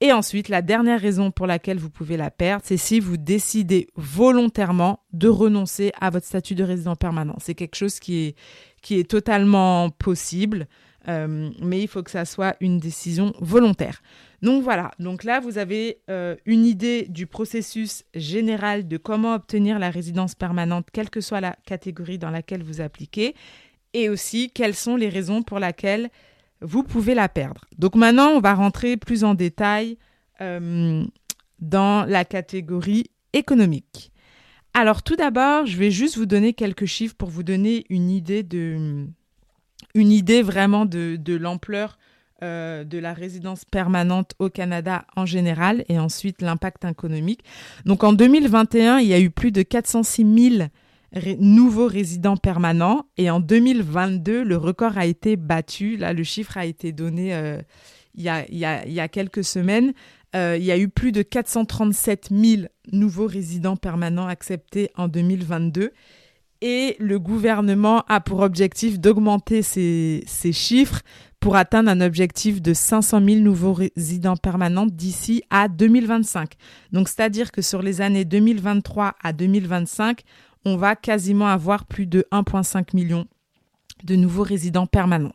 Et 0.02 0.12
ensuite, 0.12 0.48
la 0.48 0.62
dernière 0.62 0.98
raison 0.98 1.30
pour 1.30 1.46
laquelle 1.46 1.78
vous 1.78 1.90
pouvez 1.90 2.16
la 2.16 2.30
perdre, 2.30 2.62
c'est 2.64 2.78
si 2.78 3.00
vous 3.00 3.18
décidez 3.18 3.88
volontairement 3.96 5.00
de 5.12 5.28
renoncer 5.28 5.92
à 6.00 6.08
votre 6.08 6.24
statut 6.24 6.54
de 6.54 6.64
résident 6.64 6.96
permanent. 6.96 7.36
C'est 7.38 7.54
quelque 7.54 7.74
chose 7.74 8.00
qui 8.00 8.34
est, 8.88 9.10
totalement 9.10 9.90
possible, 9.90 10.68
euh, 11.08 11.50
mais 11.60 11.82
il 11.82 11.88
faut 11.88 12.02
que 12.02 12.10
ça 12.10 12.24
soit 12.24 12.56
une 12.60 12.78
décision 12.78 13.34
volontaire. 13.40 14.00
Donc 14.40 14.62
voilà, 14.62 14.90
donc 14.98 15.22
là, 15.22 15.38
vous 15.38 15.58
avez 15.58 15.98
euh, 16.08 16.34
une 16.46 16.64
idée 16.64 17.06
du 17.10 17.26
processus 17.26 18.04
général 18.14 18.88
de 18.88 18.96
comment 18.96 19.34
obtenir 19.34 19.78
la 19.78 19.90
résidence 19.90 20.34
permanente, 20.34 20.88
quelle 20.94 21.10
que 21.10 21.20
soit 21.20 21.42
la 21.42 21.56
catégorie 21.66 22.18
dans 22.18 22.30
laquelle 22.30 22.62
vous 22.62 22.80
appliquez, 22.80 23.34
et 23.92 24.08
aussi 24.08 24.50
quelles 24.50 24.74
sont 24.74 24.96
les 24.96 25.10
raisons 25.10 25.42
pour 25.42 25.58
lesquelles 25.58 26.08
vous 26.62 26.82
pouvez 26.82 27.14
la 27.14 27.28
perdre. 27.28 27.62
Donc 27.78 27.94
maintenant, 27.94 28.30
on 28.30 28.40
va 28.40 28.54
rentrer 28.54 28.96
plus 28.96 29.24
en 29.24 29.34
détail 29.34 29.96
euh, 30.40 31.04
dans 31.60 32.04
la 32.04 32.24
catégorie 32.24 33.06
économique. 33.32 34.12
Alors 34.74 35.02
tout 35.02 35.16
d'abord, 35.16 35.66
je 35.66 35.76
vais 35.76 35.90
juste 35.90 36.16
vous 36.16 36.26
donner 36.26 36.52
quelques 36.52 36.86
chiffres 36.86 37.14
pour 37.16 37.28
vous 37.28 37.42
donner 37.42 37.84
une 37.90 38.10
idée 38.10 38.42
de 38.42 39.06
une 39.94 40.12
idée 40.12 40.42
vraiment 40.42 40.86
de, 40.86 41.36
l'ampleur 41.36 41.98
euh, 42.42 42.84
de 42.84 42.98
la 42.98 43.12
résidence 43.12 43.64
permanente 43.64 44.34
au 44.38 44.48
Canada 44.48 45.04
en 45.16 45.26
général 45.26 45.84
et 45.88 45.98
ensuite 45.98 46.42
l'impact 46.42 46.84
économique. 46.84 47.42
Donc 47.86 48.04
en 48.04 48.12
2021, 48.12 48.98
il 48.98 49.08
y 49.08 49.14
a 49.14 49.20
eu 49.20 49.30
plus 49.30 49.50
de 49.50 49.62
406 49.62 50.56
000 50.58 50.68
nouveaux 51.38 51.86
résidents 51.86 52.36
permanents 52.36 53.06
et 53.16 53.30
en 53.30 53.40
2022, 53.40 54.44
le 54.44 54.56
record 54.56 54.96
a 54.96 55.06
été 55.06 55.36
battu. 55.36 55.96
Là, 55.96 56.12
le 56.12 56.22
chiffre 56.22 56.56
a 56.56 56.66
été 56.66 56.92
donné 56.92 57.34
euh, 57.34 57.60
il, 58.14 58.22
y 58.22 58.28
a, 58.28 58.44
y 58.50 58.64
a, 58.64 58.86
y 58.86 59.00
a, 59.00 59.08
quelques 59.08 59.44
semaines. 59.44 59.92
Euh, 60.36 60.56
il 60.58 60.64
y 60.64 60.70
a 60.70 60.78
eu 60.78 60.88
plus 60.88 61.12
de 61.12 61.22
437 61.22 62.28
000 62.30 62.62
nouveaux 62.92 63.26
résidents 63.26 63.76
permanents 63.76 64.28
acceptés 64.28 64.90
en 64.96 65.08
2022 65.08 65.92
et 66.60 66.96
le 66.98 67.18
gouvernement 67.18 68.04
a 68.08 68.20
pour 68.20 68.40
objectif 68.40 69.00
d'augmenter 69.00 69.62
ces, 69.62 70.22
ces, 70.26 70.52
chiffres 70.52 71.00
pour 71.40 71.56
atteindre 71.56 71.90
un 71.90 72.00
objectif 72.02 72.60
de 72.60 72.74
500 72.74 73.24
000 73.24 73.40
nouveaux 73.40 73.72
résidents 73.72 74.36
permanents 74.36 74.86
d'ici 74.86 75.42
à 75.48 75.68
2025. 75.68 76.52
Donc, 76.92 77.08
c'est-à-dire 77.08 77.50
que 77.50 77.62
sur 77.62 77.80
les 77.80 78.02
années 78.02 78.26
2023 78.26 79.14
à 79.22 79.32
2025, 79.32 80.20
on 80.64 80.76
va 80.76 80.96
quasiment 80.96 81.48
avoir 81.48 81.84
plus 81.84 82.06
de 82.06 82.26
1,5 82.32 82.94
million 82.94 83.26
de 84.04 84.16
nouveaux 84.16 84.42
résidents 84.42 84.86
permanents. 84.86 85.34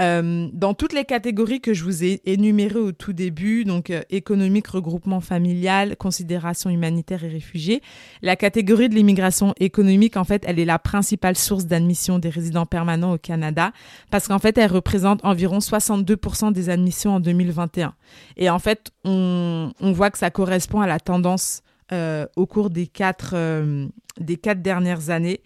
Euh, 0.00 0.48
dans 0.54 0.72
toutes 0.72 0.94
les 0.94 1.04
catégories 1.04 1.60
que 1.60 1.74
je 1.74 1.84
vous 1.84 2.04
ai 2.04 2.22
énumérées 2.24 2.78
au 2.78 2.92
tout 2.92 3.12
début, 3.12 3.64
donc 3.64 3.90
euh, 3.90 4.00
économique, 4.08 4.68
regroupement 4.68 5.20
familial, 5.20 5.94
considération 5.96 6.70
humanitaire 6.70 7.22
et 7.22 7.28
réfugiés, 7.28 7.82
la 8.22 8.34
catégorie 8.34 8.88
de 8.88 8.94
l'immigration 8.94 9.52
économique, 9.60 10.16
en 10.16 10.24
fait, 10.24 10.42
elle 10.46 10.58
est 10.58 10.64
la 10.64 10.78
principale 10.78 11.36
source 11.36 11.66
d'admission 11.66 12.18
des 12.18 12.30
résidents 12.30 12.64
permanents 12.64 13.12
au 13.12 13.18
Canada 13.18 13.72
parce 14.10 14.26
qu'en 14.26 14.38
fait, 14.38 14.56
elle 14.56 14.72
représente 14.72 15.22
environ 15.22 15.58
62% 15.58 16.52
des 16.52 16.70
admissions 16.70 17.16
en 17.16 17.20
2021. 17.20 17.92
Et 18.38 18.48
en 18.48 18.58
fait, 18.58 18.92
on, 19.04 19.70
on 19.80 19.92
voit 19.92 20.10
que 20.10 20.18
ça 20.18 20.30
correspond 20.30 20.80
à 20.80 20.86
la 20.86 20.98
tendance 20.98 21.62
euh, 21.92 22.26
au 22.36 22.46
cours 22.46 22.70
des 22.70 22.86
quatre, 22.86 23.32
euh, 23.34 23.88
des 24.20 24.36
quatre 24.36 24.62
dernières 24.62 25.10
années. 25.10 25.40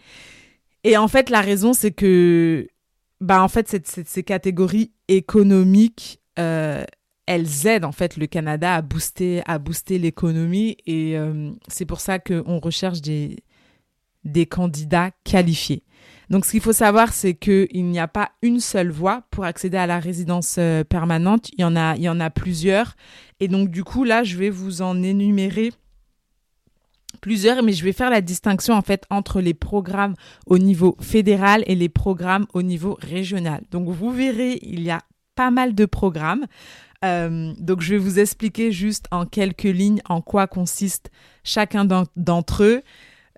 Et 0.84 0.98
en 0.98 1.08
fait, 1.08 1.30
la 1.30 1.40
raison, 1.40 1.72
c'est 1.72 1.92
que 1.92 2.68
bah, 3.22 3.42
en 3.42 3.48
fait, 3.48 3.88
ces 4.06 4.22
catégories 4.22 4.92
économiques, 5.08 6.20
euh, 6.38 6.84
elles 7.24 7.66
aident 7.66 7.86
en 7.86 7.92
fait 7.92 8.18
le 8.18 8.26
Canada 8.26 8.74
à 8.74 8.82
booster, 8.82 9.42
à 9.46 9.58
booster 9.58 9.98
l'économie 9.98 10.76
et 10.86 11.16
c'est 11.68 11.86
pour 11.86 12.00
ça 12.00 12.18
qu'on 12.18 12.58
recherche 12.58 13.00
des, 13.00 13.38
des 14.24 14.44
candidats 14.44 15.10
qualifiés. 15.24 15.84
Donc, 16.28 16.44
ce 16.44 16.50
qu'il 16.50 16.60
faut 16.60 16.74
savoir, 16.74 17.14
c'est 17.14 17.32
qu'il 17.32 17.86
n'y 17.86 17.98
a 17.98 18.08
pas 18.08 18.32
une 18.42 18.60
seule 18.60 18.90
voie 18.90 19.22
pour 19.30 19.44
accéder 19.44 19.78
à 19.78 19.86
la 19.86 20.00
résidence 20.00 20.58
permanente. 20.90 21.48
Il 21.56 21.62
y 21.62 21.64
en 21.64 21.76
a, 21.76 21.96
il 21.96 22.02
y 22.02 22.10
en 22.10 22.20
a 22.20 22.28
plusieurs. 22.28 22.94
Et 23.40 23.48
donc, 23.48 23.70
du 23.70 23.84
coup, 23.84 24.04
là, 24.04 24.22
je 24.22 24.36
vais 24.36 24.50
vous 24.50 24.82
en 24.82 25.02
énumérer 25.02 25.72
plusieurs, 27.20 27.62
mais 27.62 27.72
je 27.72 27.84
vais 27.84 27.92
faire 27.92 28.10
la 28.10 28.20
distinction 28.20 28.74
en 28.74 28.82
fait 28.82 29.04
entre 29.10 29.40
les 29.40 29.54
programmes 29.54 30.14
au 30.46 30.58
niveau 30.58 30.96
fédéral 31.00 31.64
et 31.66 31.74
les 31.74 31.88
programmes 31.88 32.46
au 32.52 32.62
niveau 32.62 32.96
régional. 33.00 33.62
Donc 33.70 33.88
vous 33.88 34.10
verrez, 34.10 34.58
il 34.62 34.82
y 34.82 34.90
a 34.90 35.00
pas 35.34 35.50
mal 35.50 35.74
de 35.74 35.86
programmes. 35.86 36.46
Euh, 37.04 37.52
donc 37.58 37.80
je 37.80 37.94
vais 37.94 37.98
vous 37.98 38.18
expliquer 38.18 38.72
juste 38.72 39.06
en 39.10 39.26
quelques 39.26 39.62
lignes 39.64 40.00
en 40.08 40.20
quoi 40.20 40.46
consiste 40.46 41.10
chacun 41.42 41.84
d'entre 42.16 42.64
eux. 42.64 42.82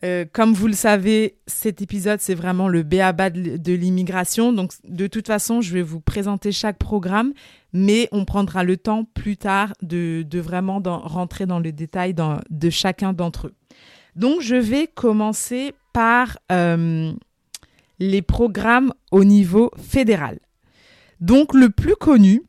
Euh, 0.05 0.27
comme 0.31 0.53
vous 0.53 0.67
le 0.67 0.75
savez, 0.75 1.39
cet 1.47 1.81
épisode, 1.81 2.21
c'est 2.21 2.35
vraiment 2.35 2.69
le 2.69 2.83
béaba 2.83 3.31
de, 3.31 3.57
de 3.57 3.73
l'immigration. 3.73 4.53
Donc, 4.53 4.73
de 4.85 5.07
toute 5.07 5.27
façon, 5.27 5.63
je 5.63 5.73
vais 5.73 5.83
vous 5.83 6.01
présenter 6.01 6.53
chaque 6.53 6.79
programme, 6.79 7.33
mais 7.73 8.09
on 8.13 8.25
prendra 8.27 8.63
le 8.63 8.77
temps 8.77 9.05
plus 9.05 9.39
tard 9.39 9.73
de, 9.83 10.23
de 10.23 10.39
vraiment 10.39 10.83
rentrer 10.85 11.47
dans 11.47 11.61
le 11.61 11.73
détail 11.73 12.15
de 12.15 12.71
chacun 12.71 13.15
d'entre 13.15 13.49
eux. 13.49 13.55
Donc, 14.17 14.41
je 14.41 14.57
vais 14.57 14.87
commencer 14.87 15.75
par 15.93 16.39
euh, 16.51 17.13
les 17.99 18.23
programmes 18.23 18.93
au 19.13 19.25
niveau 19.25 19.71
fédéral. 19.77 20.39
Donc, 21.21 21.53
le 21.53 21.69
plus 21.69 21.97
connu, 21.97 22.43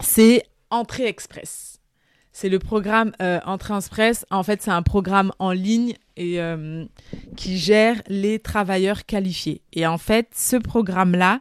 c'est 0.00 0.44
Entrée 0.70 1.06
Express. 1.06 1.80
C'est 2.32 2.48
le 2.48 2.60
programme 2.60 3.12
euh, 3.20 3.40
Entrée 3.46 3.76
Express. 3.76 4.26
En 4.30 4.44
fait, 4.44 4.62
c'est 4.62 4.70
un 4.70 4.82
programme 4.82 5.32
en 5.40 5.50
ligne 5.50 5.94
euh, 6.20 6.84
qui 7.36 7.58
gère 7.58 8.00
les 8.06 8.38
travailleurs 8.38 9.06
qualifiés. 9.06 9.62
Et 9.72 9.86
en 9.88 9.98
fait, 9.98 10.28
ce 10.34 10.56
programme-là, 10.56 11.40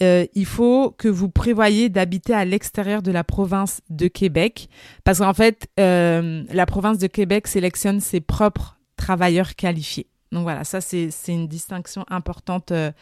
il 0.00 0.46
faut 0.46 0.90
que 0.90 1.06
vous 1.06 1.28
prévoyez 1.28 1.88
d'habiter 1.88 2.34
à 2.34 2.44
l'extérieur 2.44 3.02
de 3.02 3.12
la 3.12 3.22
province 3.22 3.82
de 3.88 4.08
Québec, 4.08 4.68
parce 5.04 5.20
qu'en 5.20 5.32
fait, 5.32 5.68
la 5.76 6.66
province 6.66 6.98
de 6.98 7.06
Québec 7.06 7.46
sélectionne 7.46 8.00
ses 8.00 8.20
propres 8.20 8.80
travailleurs 9.02 9.56
qualifiés. 9.56 10.06
Donc 10.30 10.44
voilà, 10.44 10.64
ça 10.64 10.80
c'est 10.80 11.10
une 11.28 11.48
distinction 11.48 12.04
importante 12.08 12.70
euh, 12.70 12.92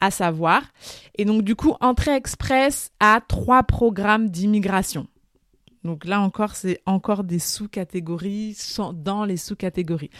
à 0.00 0.10
savoir. 0.10 0.62
Et 1.16 1.24
donc 1.24 1.42
du 1.42 1.54
coup, 1.54 1.74
Entrée 1.80 2.16
Express 2.16 2.90
a 3.00 3.20
trois 3.20 3.62
programmes 3.62 4.28
d'immigration. 4.30 5.06
Donc 5.84 6.04
là 6.04 6.20
encore, 6.20 6.54
c'est 6.54 6.80
encore 6.86 7.24
des 7.24 7.40
sous-catégories 7.40 8.56
dans 8.94 9.24
les 9.24 9.36
sous-catégories. 9.36 10.10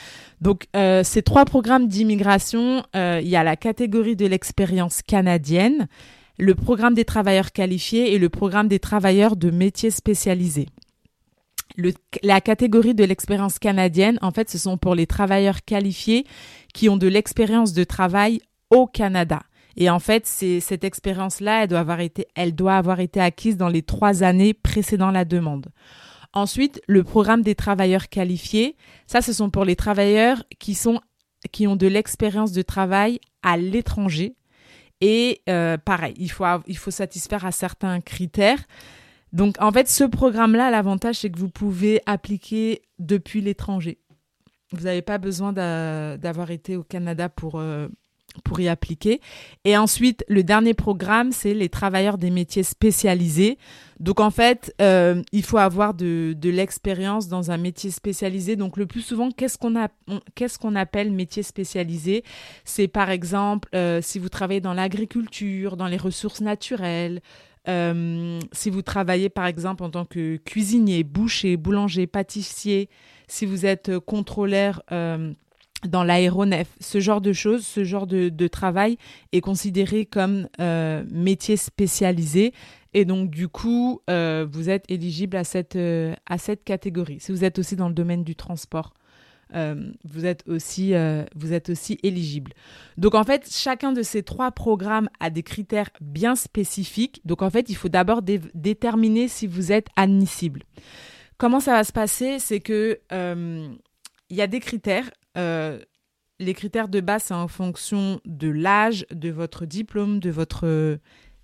Donc 0.41 0.67
euh, 0.77 1.03
ces 1.03 1.23
trois 1.23 1.45
programmes 1.45 1.89
d'immigration, 1.89 2.85
euh, 2.95 3.21
il 3.23 3.29
y 3.29 3.37
a 3.37 3.45
la 3.45 3.57
catégorie 3.57 4.17
de 4.17 4.27
l'expérience 4.27 5.03
canadienne, 5.03 5.89
le 6.39 6.55
programme 6.55 6.95
des 6.95 7.05
travailleurs 7.05 7.53
qualifiés 7.53 8.12
et 8.12 8.19
le 8.19 8.29
programme 8.29 8.69
des 8.69 8.81
travailleurs 8.81 9.37
de 9.37 9.51
métiers 9.51 9.91
spécialisés 9.91 10.69
la 12.23 12.41
catégorie 12.41 12.95
de 12.95 13.05
l'expérience 13.05 13.59
canadienne, 13.59 14.19
en 14.23 14.31
fait, 14.31 14.50
ce 14.50 14.59
sont 14.59 14.76
pour 14.76 14.95
les 14.95 15.07
travailleurs 15.07 15.64
qualifiés 15.64 16.26
qui 16.75 16.88
ont 16.88 16.97
de 16.97 17.09
l'expérience 17.09 17.73
de 17.73 17.85
travail 17.85 18.41
au 18.71 18.87
Canada. 18.87 19.41
Et 19.76 19.88
en 19.88 19.99
fait, 19.99 20.26
cette 20.26 20.85
expérience-là, 20.85 21.62
elle 21.62 21.69
doit 21.69 21.81
avoir 21.81 22.00
été, 22.00 22.26
elle 22.35 22.55
doit 22.55 22.76
avoir 22.76 23.00
été 23.00 23.21
acquise 23.21 23.57
dans 23.57 23.69
les 23.69 23.83
trois 23.83 24.23
années 24.23 24.55
précédant 24.55 25.11
la 25.11 25.25
demande. 25.25 25.69
Ensuite, 26.35 26.81
le 26.87 27.05
programme 27.05 27.43
des 27.43 27.55
travailleurs 27.55 28.09
qualifiés, 28.09 28.76
ça, 29.07 29.21
ce 29.21 29.33
sont 29.33 29.50
pour 29.50 29.64
les 29.64 29.76
travailleurs 29.76 30.43
qui 30.59 30.75
sont, 30.75 31.00
qui 31.52 31.67
ont 31.67 31.76
de 31.76 31.87
l'expérience 31.87 32.52
de 32.52 32.62
travail 32.62 33.21
à 33.43 33.57
l'étranger. 33.57 34.35
Et 35.00 35.43
euh, 35.49 35.76
pareil, 35.79 36.14
il 36.17 36.31
faut, 36.31 36.45
il 36.67 36.76
faut 36.76 36.91
satisfaire 36.91 37.45
à 37.45 37.52
certains 37.52 38.00
critères. 38.00 38.61
Donc 39.33 39.57
en 39.61 39.73
fait, 39.73 39.89
ce 39.89 40.05
programme-là, 40.05 40.71
l'avantage, 40.71 41.17
c'est 41.17 41.31
que 41.31 41.39
vous 41.39 41.49
pouvez 41.49 42.01
appliquer 42.07 42.83
depuis 42.99 43.41
l'étranger. 43.41 43.99
Vous 44.73 44.85
n'avez 44.85 45.03
pas 45.03 45.19
besoin 45.19 45.53
d'avoir 45.53 46.51
été 46.51 46.77
au 46.77 46.83
Canada 46.83 47.29
pour, 47.29 47.59
euh, 47.59 47.89
pour 48.45 48.61
y 48.61 48.69
appliquer. 48.69 49.21
Et 49.65 49.77
ensuite, 49.77 50.25
le 50.29 50.43
dernier 50.43 50.75
programme, 50.75 51.33
c'est 51.33 51.53
les 51.53 51.69
travailleurs 51.69 52.17
des 52.17 52.31
métiers 52.31 52.62
spécialisés. 52.62 53.59
Donc 54.01 54.21
en 54.21 54.31
fait, 54.31 54.75
euh, 54.81 55.23
il 55.33 55.45
faut 55.45 55.59
avoir 55.59 55.95
de, 55.95 56.35
l'expérience 56.43 57.29
dans 57.29 57.51
un 57.51 57.59
métier 57.59 57.91
spécialisé. 57.91 58.57
Donc 58.57 58.77
le 58.77 58.87
plus 58.87 59.03
souvent, 59.03 59.31
qu'est-ce 59.31 59.59
qu'on 59.59 59.75
qu'est-ce 60.35 60.59
qu'on 60.59 60.75
appelle 60.75 61.12
métier 61.12 61.43
spécialisé? 61.43 62.25
C'est 62.65 62.89
par 62.89 63.11
exemple 63.11 63.69
euh, 63.75 64.01
si 64.03 64.19
vous 64.19 64.29
travaillez 64.29 64.61
dans 64.61 64.75
l'agriculture, 64.75 65.77
dans 65.77 65.87
les 65.87 65.99
ressources 65.99 66.41
naturelles, 66.41 67.21
euh, 67.69 68.40
si 68.50 68.71
vous 68.71 68.83
travaillez 68.83 69.28
par 69.28 69.47
exemple 69.47 69.85
en 69.85 69.90
tant 69.90 70.04
que 70.04 70.37
cuisinier, 70.37 71.04
boucher, 71.04 71.57
boulanger, 71.57 72.07
pâtissier, 72.07 72.88
si 73.28 73.47
vous 73.47 73.66
êtes 73.66 73.88
euh, 73.88 74.00
contrôleur 74.00 74.83
euh, 74.90 75.33
dans 75.87 76.02
l'aéronef, 76.02 76.69
ce 76.81 77.00
genre 77.00 77.21
de 77.21 77.33
choses, 77.33 77.64
ce 77.64 77.85
genre 77.85 78.07
de, 78.07 78.49
travail 78.49 78.99
est 79.33 79.40
considéré 79.40 80.07
comme 80.07 80.47
métier 81.11 81.57
spécialisé. 81.57 82.52
Et 82.95 83.04
donc, 83.04 83.31
du 83.31 83.49
coup, 83.49 84.00
vous 84.07 84.71
êtes 84.71 84.85
éligible 84.88 85.37
à 85.37 85.42
cette, 85.42 85.76
à 85.76 86.38
cette 86.38 86.62
catégorie. 86.62 87.19
Si 87.19 87.33
vous 87.33 87.42
êtes 87.42 87.59
aussi 87.59 87.75
dans 87.75 87.88
le 87.88 87.95
domaine 87.95 88.23
du 88.23 88.37
transport, 88.37 88.95
euh, 89.55 89.93
vous, 90.05 90.25
êtes 90.25 90.49
aussi, 90.49 90.95
euh, 90.95 91.25
vous 91.35 91.53
êtes 91.53 91.69
aussi 91.69 91.99
éligible. 92.03 92.53
Donc 92.97 93.15
en 93.15 93.25
fait, 93.25 93.49
chacun 93.51 93.93
de 93.93 94.03
ces 94.03 94.23
trois 94.23 94.51
programmes 94.51 95.09
a 95.21 95.31
des 95.31 95.43
critères 95.43 95.91
bien 96.01 96.37
spécifiques. 96.37 97.21
Donc 97.25 97.43
en 97.43 97.51
fait, 97.51 97.69
il 97.69 97.75
faut 97.75 97.89
d'abord 97.89 98.23
déterminer 98.23 99.29
si 99.29 99.47
vous 99.47 99.73
êtes 99.73 99.89
admissible. 99.97 100.63
Comment 101.37 101.61
ça 101.61 101.73
va 101.73 101.85
se 101.85 101.93
passer? 101.93 102.39
C'est 102.39 102.61
que 102.61 103.01
euh, 103.13 103.69
il 104.31 104.37
y 104.37 104.43
a 104.43 104.47
des 104.47 104.61
critères. 104.61 105.11
les 105.37 106.55
critères 106.55 106.89
de 106.89 107.01
base, 107.01 107.25
c'est 107.25 107.35
en 107.35 107.49
fonction 107.49 108.21
de 108.25 108.49
l'âge, 108.49 109.07
de 109.13 109.31
votre 109.31 109.67
diplôme, 109.67 110.19
de 110.19 110.31
votre 110.31 110.99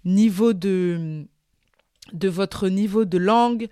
niveau 0.04 0.52
de 0.52 1.26
de 2.14 2.28
votre 2.28 2.70
niveau 2.70 3.04
de 3.04 3.18
langue, 3.18 3.68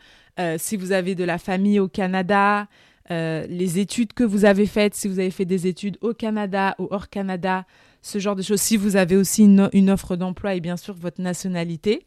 si 0.59 0.77
vous 0.77 0.93
avez 0.93 1.15
de 1.15 1.25
la 1.25 1.39
famille 1.39 1.81
au 1.81 1.89
Canada, 1.89 2.69
euh, 3.11 3.47
les 3.49 3.79
études 3.79 4.13
que 4.13 4.25
vous 4.25 4.45
avez 4.45 4.67
faites, 4.67 4.95
si 4.95 5.09
vous 5.09 5.19
avez 5.19 5.31
fait 5.31 5.45
des 5.45 5.67
études 5.67 5.99
au 6.01 6.15
Canada 6.15 6.75
ou 6.79 6.89
hors 6.91 7.09
Canada, 7.09 7.65
ce 8.03 8.19
genre 8.19 8.37
de 8.37 8.43
choses, 8.43 8.61
si 8.61 8.77
vous 8.77 8.97
avez 8.97 9.17
aussi 9.17 9.45
une, 9.45 9.91
offre 9.91 10.17
d'emploi 10.17 10.55
et 10.55 10.61
bien 10.61 10.77
sûr 10.77 10.95
votre 10.95 11.21
nationalité. 11.21 12.05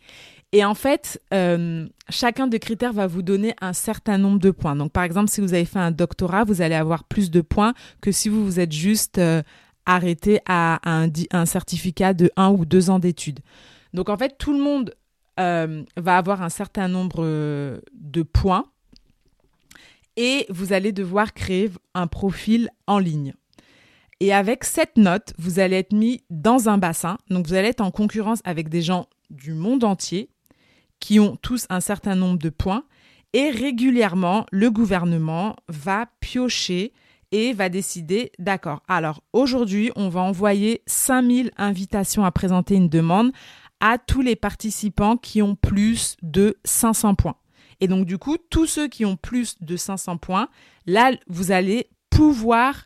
Et 0.51 0.65
en 0.65 0.73
fait, 0.73 1.21
euh, 1.33 1.87
chacun 2.09 2.47
des 2.47 2.59
critères 2.59 2.93
va 2.93 3.05
vous 3.05 3.21
donner 3.21 3.53
un 3.61 3.73
certain 3.73 4.17
nombre 4.17 4.39
de 4.39 4.51
points. 4.51 4.75
Donc 4.75 4.91
par 4.91 5.03
exemple, 5.03 5.29
si 5.29 5.41
vous 5.41 5.53
avez 5.53 5.65
fait 5.65 5.79
un 5.79 5.91
doctorat, 5.91 6.43
vous 6.43 6.61
allez 6.61 6.75
avoir 6.75 7.03
plus 7.03 7.29
de 7.29 7.41
points 7.41 7.73
que 8.01 8.11
si 8.11 8.29
vous 8.29 8.43
vous 8.43 8.59
êtes 8.59 8.71
juste 8.71 9.19
arrêté 9.89 10.39
à 10.45 10.79
un, 10.85 11.45
certificat 11.45 12.13
de 12.13 12.31
un 12.35 12.49
ou 12.49 12.65
deux 12.65 12.89
ans 12.89 12.99
d'études. 12.99 13.39
Donc 13.93 14.09
en 14.09 14.17
fait, 14.17 14.37
tout 14.37 14.53
le 14.53 14.59
monde 14.59 14.93
euh, 15.39 15.83
va 15.97 16.17
avoir 16.17 16.43
un 16.43 16.49
certain 16.49 16.87
nombre 16.87 17.23
euh, 17.23 17.79
de 17.93 18.21
points 18.21 18.65
et 20.19 20.45
vous 20.49 20.73
allez 20.73 20.91
devoir 20.91 21.33
créer 21.33 21.71
un 21.95 22.05
profil 22.05 22.69
en 22.87 22.99
ligne. 22.99 23.33
Et 24.19 24.33
avec 24.33 24.65
cette 24.65 24.97
note, 24.97 25.33
vous 25.37 25.59
allez 25.59 25.77
être 25.77 25.93
mis 25.93 26.25
dans 26.29 26.67
un 26.67 26.77
bassin. 26.77 27.17
Donc 27.29 27.47
vous 27.47 27.53
allez 27.53 27.69
être 27.69 27.79
en 27.79 27.89
concurrence 27.89 28.41
avec 28.43 28.67
des 28.67 28.81
gens 28.81 29.07
du 29.29 29.53
monde 29.53 29.85
entier 29.85 30.29
qui 30.99 31.21
ont 31.21 31.37
tous 31.37 31.65
un 31.69 31.79
certain 31.79 32.15
nombre 32.15 32.37
de 32.37 32.49
points. 32.49 32.83
Et 33.31 33.49
régulièrement, 33.49 34.45
le 34.51 34.69
gouvernement 34.69 35.55
va 35.69 36.07
piocher 36.19 36.91
et 37.31 37.53
va 37.53 37.69
décider, 37.69 38.33
d'accord, 38.39 38.81
alors 38.89 39.23
aujourd'hui, 39.31 39.91
on 39.95 40.09
va 40.09 40.19
envoyer 40.19 40.81
5000 40.87 41.51
invitations 41.55 42.25
à 42.25 42.31
présenter 42.31 42.75
une 42.75 42.89
demande 42.89 43.31
à 43.79 43.97
tous 43.97 44.21
les 44.21 44.35
participants 44.35 45.15
qui 45.15 45.41
ont 45.41 45.55
plus 45.55 46.17
de 46.23 46.57
500 46.65 47.15
points. 47.15 47.37
Et 47.81 47.87
donc 47.87 48.05
du 48.05 48.17
coup, 48.17 48.37
tous 48.49 48.65
ceux 48.65 48.87
qui 48.87 49.05
ont 49.05 49.15
plus 49.15 49.55
de 49.61 49.75
500 49.75 50.17
points, 50.17 50.49
là, 50.85 51.11
vous 51.27 51.51
allez 51.51 51.89
pouvoir 52.09 52.85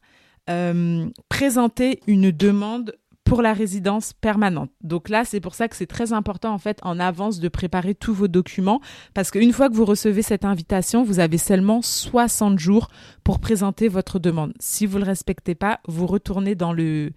euh, 0.50 1.10
présenter 1.30 2.02
une 2.08 2.32
demande 2.32 2.96
pour 3.24 3.42
la 3.42 3.54
résidence 3.54 4.14
permanente. 4.14 4.70
Donc 4.82 5.10
là, 5.10 5.24
c'est 5.26 5.40
pour 5.40 5.56
ça 5.56 5.68
que 5.68 5.76
c'est 5.76 5.88
très 5.88 6.14
important 6.14 6.54
en 6.54 6.58
fait 6.58 6.80
en 6.84 7.00
avance 7.00 7.40
de 7.40 7.48
préparer 7.48 7.96
tous 7.96 8.14
vos 8.14 8.28
documents 8.28 8.82
parce 9.14 9.32
qu'une 9.32 9.54
fois 9.54 9.70
que 9.70 9.74
vous 9.76 9.86
recevez 9.86 10.22
cette 10.22 10.46
invitation, 10.46 11.04
vous 11.04 11.20
avez 11.20 11.38
seulement 11.38 11.82
60 11.82 12.60
jours 12.60 12.90
pour 13.24 13.40
présenter 13.40 13.88
votre 13.88 14.20
demande. 14.20 14.54
Si 14.60 14.86
vous 14.86 15.00
ne 15.00 15.06
le 15.06 15.10
respectez 15.10 15.56
pas, 15.56 15.80
vous 15.88 16.06
retournez 16.06 16.56
dans 16.56 16.74
le 16.74 17.12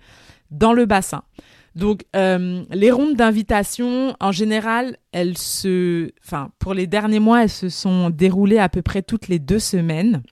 dans 0.50 0.72
le 0.72 0.86
bassin. 0.86 1.22
Donc, 1.76 2.04
euh, 2.16 2.64
les 2.70 2.90
rondes 2.90 3.16
d'invitation, 3.16 4.16
en 4.18 4.32
général, 4.32 4.96
elles 5.12 5.36
se, 5.36 6.10
enfin, 6.24 6.50
pour 6.58 6.72
les 6.72 6.86
derniers 6.86 7.20
mois, 7.20 7.42
elles 7.42 7.50
se 7.50 7.68
sont 7.68 8.08
déroulées 8.08 8.58
à 8.58 8.70
peu 8.70 8.80
près 8.80 9.02
toutes 9.02 9.28
les 9.28 9.38
deux 9.38 9.58
semaines. 9.58 10.22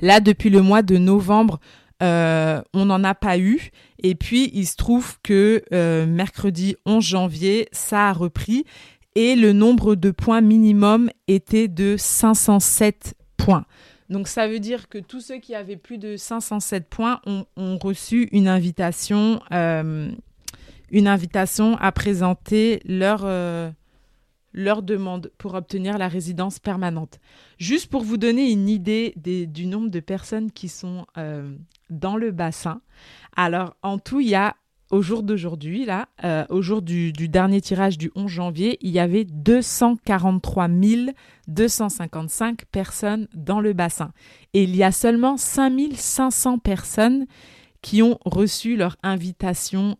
Là, 0.00 0.18
depuis 0.18 0.50
le 0.50 0.60
mois 0.60 0.82
de 0.82 0.96
novembre, 0.96 1.60
euh, 2.02 2.60
on 2.74 2.86
n'en 2.86 3.04
a 3.04 3.14
pas 3.14 3.38
eu. 3.38 3.70
Et 4.02 4.16
puis, 4.16 4.50
il 4.52 4.66
se 4.66 4.74
trouve 4.74 5.18
que 5.22 5.62
euh, 5.72 6.04
mercredi 6.04 6.74
11 6.84 7.04
janvier, 7.04 7.68
ça 7.70 8.08
a 8.08 8.12
repris 8.12 8.64
et 9.14 9.36
le 9.36 9.52
nombre 9.52 9.94
de 9.94 10.10
points 10.10 10.40
minimum 10.40 11.10
était 11.28 11.68
de 11.68 11.96
507 11.96 13.14
points. 13.36 13.66
Donc 14.08 14.26
ça 14.26 14.48
veut 14.48 14.58
dire 14.58 14.88
que 14.88 14.98
tous 14.98 15.20
ceux 15.20 15.38
qui 15.38 15.54
avaient 15.54 15.76
plus 15.76 15.98
de 15.98 16.16
507 16.16 16.88
points 16.88 17.20
ont, 17.26 17.78
reçu 17.78 18.28
une 18.32 18.48
invitation 18.48 19.40
une 20.90 21.08
invitation 21.08 21.76
à 21.78 21.92
présenter 21.92 22.80
leur, 22.84 23.22
euh, 23.24 23.70
leur 24.52 24.82
demande 24.82 25.30
pour 25.38 25.54
obtenir 25.54 25.98
la 25.98 26.08
résidence 26.08 26.58
permanente. 26.58 27.20
Juste 27.58 27.90
pour 27.90 28.02
vous 28.02 28.16
donner 28.16 28.50
une 28.50 28.68
idée 28.68 29.14
du 29.16 29.66
nombre 29.66 29.90
de 29.90 30.00
personnes 30.00 30.50
qui 30.50 30.68
sont 30.68 31.06
euh, 31.16 31.54
dans 31.88 32.16
le 32.16 32.30
bassin. 32.32 32.80
Alors, 33.36 33.76
en 33.82 33.98
tout, 33.98 34.20
il 34.20 34.28
y 34.28 34.34
a, 34.34 34.56
au 34.90 35.02
jour 35.02 35.22
d'aujourd'hui, 35.22 35.84
là, 35.84 36.08
euh, 36.24 36.44
au 36.48 36.62
jour 36.62 36.82
du, 36.82 37.12
du, 37.12 37.28
dernier 37.28 37.60
tirage 37.60 37.96
du 37.96 38.10
11 38.16 38.28
janvier, 38.28 38.78
il 38.80 38.90
y 38.90 38.98
avait 38.98 39.24
243 39.24 40.68
255 41.46 42.64
personnes 42.66 43.28
dans 43.34 43.60
le 43.60 43.72
bassin. 43.72 44.12
Et 44.52 44.64
il 44.64 44.74
y 44.74 44.82
a 44.82 44.90
seulement 44.90 45.36
5500 45.36 46.58
personnes 46.58 47.26
qui 47.82 48.02
ont 48.02 48.18
reçu 48.24 48.76
leur 48.76 48.96
invitation, 49.02 49.96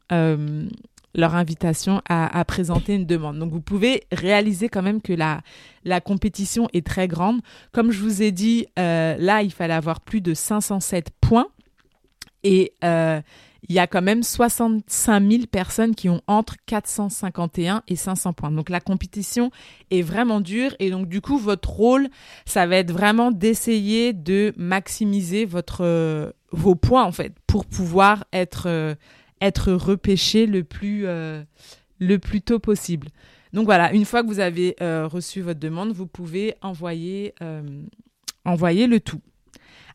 leur 1.14 1.35
invitation 1.35 2.03
à, 2.09 2.44
présenter 2.44 2.94
une 2.94 3.07
demande. 3.07 3.38
Donc 3.38 3.53
vous 3.53 3.61
pouvez 3.61 4.05
réaliser 4.12 4.68
quand 4.68 4.83
même 4.83 5.01
que 5.01 5.12
la, 5.12 5.42
la 5.85 6.01
compétition 6.01 6.68
est 6.73 6.87
très 6.87 7.09
grande. 7.09 7.40
Comme 7.73 7.90
je 7.90 8.01
vous 8.01 8.23
ai 8.23 8.33
dit, 8.33 8.66
euh, 8.79 9.16
là, 9.18 9.42
il 9.42 9.53
fallait 9.53 9.75
avoir 9.75 10.01
plus 10.01 10.20
de 10.20 10.35
507 10.35 11.11
points. 11.20 11.49
Et 12.42 12.73
euh, 12.85 13.20
il 13.68 13.75
y 13.75 13.79
a 13.79 13.87
quand 13.87 14.03
même 14.03 14.23
65 14.23 15.31
000 15.31 15.42
personnes 15.51 15.94
qui 15.94 16.09
ont 16.09 16.23
entre 16.27 16.55
451 16.66 17.83
et 17.88 17.96
500 17.96 18.33
points. 18.33 18.51
Donc 18.51 18.70
la 18.70 18.81
compétition 18.81 19.51
est 19.90 20.03
vraiment 20.03 20.40
dure 20.40 20.75
et 20.79 20.90
donc 20.90 21.09
du 21.09 21.20
coup 21.20 21.37
votre 21.37 21.68
rôle, 21.68 22.09
ça 22.46 22.66
va 22.66 22.77
être 22.77 22.90
vraiment 22.90 23.31
d'essayer 23.31 24.12
de 24.14 24.55
maximiser 24.57 25.44
votre 25.44 26.33
vos 26.53 26.75
points 26.75 27.05
en 27.05 27.12
fait 27.12 27.35
pour 27.46 27.66
pouvoir 27.66 28.25
être 28.33 28.64
euh, 28.66 28.94
être 29.40 29.72
repêché 29.72 30.46
le 30.46 30.64
plus 30.64 31.07
euh, 31.07 31.42
le 31.98 32.18
plus 32.18 32.42
tôt 32.42 32.59
possible. 32.59 33.09
Donc 33.53 33.64
voilà, 33.64 33.92
une 33.92 34.05
fois 34.05 34.22
que 34.22 34.29
vous 34.29 34.40
avez 34.40 34.76
euh, 34.81 35.07
reçu 35.07 35.40
votre 35.40 35.61
demande, 35.61 35.92
vous 35.92 36.07
pouvez 36.07 36.55
envoyer 36.62 37.35
envoyer 38.44 38.87
le 38.87 39.00
tout. 39.00 39.20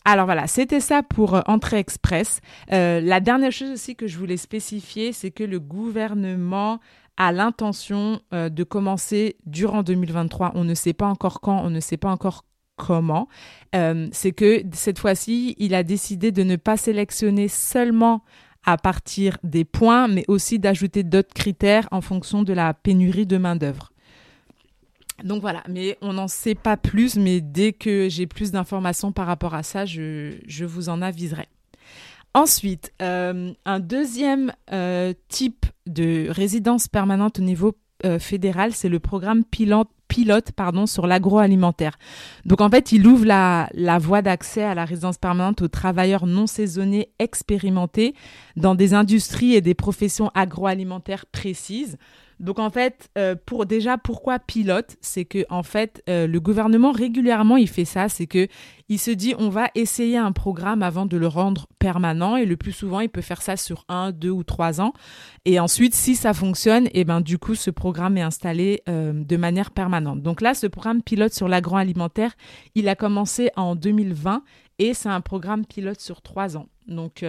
Alors 0.04 0.26
voilà, 0.26 0.46
c'était 0.46 0.80
ça 0.80 1.02
pour 1.02 1.42
Entrée 1.48 1.80
Express. 1.80 2.42
la 2.70 3.20
dernière 3.20 3.52
chose 3.52 3.72
aussi 3.72 3.96
que 3.96 4.08
je 4.08 4.18
voulais 4.20 4.38
spécifier, 4.38 5.14
c'est 5.14 5.32
que 5.32 5.44
le 5.44 5.60
gouvernement 5.60 6.80
a 7.18 7.32
l'intention 7.32 8.22
de 8.32 8.64
commencer 8.64 9.38
durant 9.48 9.82
2023. 9.82 10.52
On 10.54 10.64
ne 10.64 10.76
sait 10.76 10.94
pas 10.94 11.08
encore 11.08 11.42
quand, 11.42 11.60
on 11.66 11.72
ne 11.72 11.80
sait 11.80 11.98
pas 11.98 12.10
encore 12.10 12.44
comment, 12.76 13.28
euh, 13.76 14.08
c'est 14.12 14.32
que 14.32 14.64
cette 14.74 15.00
fois-ci, 15.00 15.56
il 15.58 15.74
a 15.76 15.84
décidé 15.84 16.32
de 16.32 16.44
ne 16.44 16.56
pas 16.56 16.78
sélectionner 16.78 17.48
seulement 17.48 18.24
à 18.66 18.78
partir 18.78 19.38
des 19.44 19.64
points, 19.64 20.08
mais 20.08 20.26
aussi 20.28 20.60
d'ajouter 20.60 21.04
d'autres 21.04 21.34
critères 21.34 21.88
en 21.92 22.02
fonction 22.02 22.44
de 22.44 22.54
la 22.54 22.74
pénurie 22.74 23.26
de 23.26 23.38
main-d'œuvre. 23.38 23.92
Donc 25.24 25.42
voilà, 25.42 25.64
mais 25.70 25.98
on 26.02 26.14
n'en 26.14 26.28
sait 26.28 26.56
pas 26.56 26.76
plus, 26.76 27.16
mais 27.16 27.40
dès 27.40 27.72
que 27.72 28.10
j'ai 28.10 28.28
plus 28.28 28.52
d'informations 28.52 29.12
par 29.12 29.28
rapport 29.28 29.54
à 29.54 29.64
ça, 29.64 29.86
je, 29.86 30.66
vous 30.66 30.90
en 30.90 31.02
aviserai. 31.02 31.48
Ensuite, 32.34 32.92
euh, 33.02 33.54
un 33.66 33.80
deuxième 33.80 34.52
euh, 34.74 35.14
type 35.30 35.66
de 35.86 36.28
résidence 36.30 36.88
permanente 36.88 37.40
au 37.40 37.44
niveau 37.44 37.78
fédéral, 38.20 38.72
c'est 38.74 38.90
le 38.90 39.00
programme 39.00 39.44
pilote 39.44 39.88
pilote 40.08 40.52
pardon, 40.52 40.86
sur 40.86 41.08
l'agroalimentaire. 41.08 41.98
Donc 42.46 42.62
en 42.62 42.70
fait, 42.70 42.92
il 42.92 43.08
ouvre 43.08 43.26
la, 43.26 43.70
la 43.74 43.98
voie 43.98 44.22
d'accès 44.22 44.64
à 44.64 44.76
la 44.76 44.86
résidence 44.86 45.18
permanente 45.18 45.62
aux 45.62 45.68
travailleurs 45.68 46.26
non 46.26 46.48
saisonniers 46.48 47.10
expérimentés 47.20 48.14
dans 48.56 48.76
des 48.76 48.94
industries 48.94 49.54
et 49.54 49.62
des 49.62 49.74
professions 49.74 50.32
agroalimentaires 50.34 51.26
précises. 51.26 51.98
Donc 52.40 52.60
en 52.60 52.70
fait, 52.70 53.10
euh, 53.18 53.36
pour 53.46 53.66
déjà 53.66 53.98
pourquoi 53.98 54.40
pilote, 54.40 54.98
c'est 55.02 55.26
que 55.26 55.46
en 55.50 55.64
fait 55.64 56.04
euh, 56.10 56.28
le 56.28 56.40
gouvernement 56.40 56.92
régulièrement 56.92 57.58
il 57.58 57.70
fait 57.70 57.86
ça, 57.86 58.10
c'est 58.10 58.28
que 58.28 58.48
il 58.90 59.00
se 59.00 59.12
dit 59.12 59.34
on 59.40 59.50
va 59.50 59.70
essayer 59.74 60.18
un 60.18 60.32
programme 60.32 60.84
avant 60.84 61.06
de 61.06 61.18
le 61.18 61.28
rendre 61.28 61.68
permanent 61.80 62.36
et 62.36 62.46
le 62.46 62.58
plus 62.58 62.74
souvent 62.74 63.00
il 63.00 63.10
peut 63.10 63.22
faire 63.22 63.42
ça 63.42 63.56
sur 63.56 63.86
un, 63.88 64.12
deux 64.12 64.30
ou 64.30 64.44
trois 64.44 64.82
ans 64.82 64.94
et 65.46 65.60
ensuite 65.60 65.96
si 65.96 66.16
ça 66.16 66.34
fonctionne, 66.34 66.88
et 66.88 67.00
eh 67.00 67.04
ben 67.06 67.22
du 67.22 67.38
coup 67.38 67.56
ce 67.56 67.72
programme 67.72 68.18
est 68.18 68.22
installé 68.22 68.82
euh, 68.90 69.14
de 69.14 69.38
manière 69.38 69.72
permanente. 69.72 70.22
Donc 70.22 70.42
là 70.42 70.54
ce 70.54 70.68
programme 70.68 71.02
pilote 71.02 71.34
sur 71.34 71.48
l'agroalimentaire, 71.48 72.34
il 72.76 72.90
a 72.90 72.96
commencé 72.96 73.50
en 73.56 73.76
2020 73.76 74.44
et 74.78 74.94
c'est 74.94 75.10
un 75.10 75.22
programme 75.22 75.66
pilote 75.66 76.02
sur 76.02 76.22
trois 76.22 76.58
ans. 76.58 76.68
Donc 76.88 77.26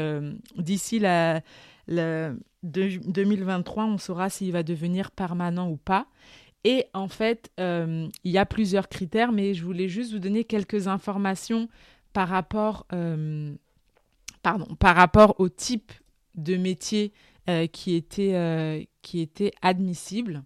d'ici 0.58 0.98
la 0.98 1.42
le 2.74 2.98
2023, 2.98 3.84
on 3.84 3.98
saura 3.98 4.30
s'il 4.30 4.52
va 4.52 4.62
devenir 4.62 5.10
permanent 5.10 5.70
ou 5.70 5.76
pas. 5.76 6.06
Et 6.64 6.86
en 6.94 7.06
fait, 7.06 7.50
euh, 7.60 8.08
il 8.24 8.32
y 8.32 8.38
a 8.38 8.46
plusieurs 8.46 8.88
critères, 8.88 9.30
mais 9.30 9.54
je 9.54 9.64
voulais 9.64 9.88
juste 9.88 10.12
vous 10.12 10.18
donner 10.18 10.42
quelques 10.42 10.88
informations 10.88 11.68
par 12.12 12.28
rapport, 12.28 12.86
euh, 12.92 13.54
pardon, 14.42 14.66
par 14.74 14.96
rapport 14.96 15.38
au 15.38 15.48
type 15.48 15.92
de 16.34 16.56
métier 16.56 17.12
euh, 17.48 17.68
qui, 17.68 17.94
était, 17.94 18.88
qui 19.02 19.20
était 19.20 19.52
admissible. 19.62 20.42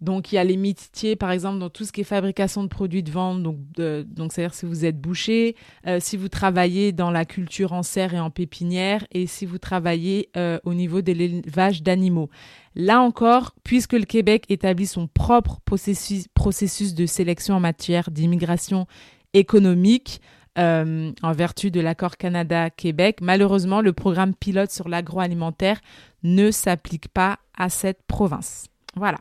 Donc, 0.00 0.30
il 0.30 0.36
y 0.36 0.38
a 0.38 0.44
les 0.44 0.56
métiers, 0.56 1.16
par 1.16 1.32
exemple, 1.32 1.58
dans 1.58 1.70
tout 1.70 1.84
ce 1.84 1.90
qui 1.90 2.02
est 2.02 2.04
fabrication 2.04 2.62
de 2.62 2.68
produits 2.68 3.02
de 3.02 3.10
vente. 3.10 3.42
Donc, 3.42 3.56
donc 3.76 4.32
c'est-à-dire 4.32 4.54
si 4.54 4.64
vous 4.64 4.84
êtes 4.84 5.00
boucher, 5.00 5.56
euh, 5.86 5.98
si 6.00 6.16
vous 6.16 6.28
travaillez 6.28 6.92
dans 6.92 7.10
la 7.10 7.24
culture 7.24 7.72
en 7.72 7.82
serre 7.82 8.14
et 8.14 8.20
en 8.20 8.30
pépinière, 8.30 9.04
et 9.10 9.26
si 9.26 9.44
vous 9.44 9.58
travaillez 9.58 10.30
euh, 10.36 10.58
au 10.64 10.74
niveau 10.74 11.02
de 11.02 11.12
l'élevage 11.12 11.82
d'animaux. 11.82 12.30
Là 12.76 13.00
encore, 13.00 13.54
puisque 13.64 13.94
le 13.94 14.04
Québec 14.04 14.44
établit 14.48 14.86
son 14.86 15.08
propre 15.08 15.60
processus, 15.64 16.28
processus 16.28 16.94
de 16.94 17.06
sélection 17.06 17.54
en 17.56 17.60
matière 17.60 18.10
d'immigration 18.12 18.86
économique, 19.34 20.20
euh, 20.58 21.12
en 21.22 21.32
vertu 21.32 21.70
de 21.70 21.80
l'accord 21.80 22.16
Canada-Québec, 22.16 23.18
malheureusement, 23.20 23.80
le 23.80 23.92
programme 23.92 24.34
pilote 24.34 24.72
sur 24.72 24.88
l'agroalimentaire 24.88 25.80
ne 26.24 26.50
s'applique 26.50 27.08
pas 27.08 27.38
à 27.56 27.68
cette 27.68 28.02
province. 28.08 28.66
Voilà. 28.96 29.18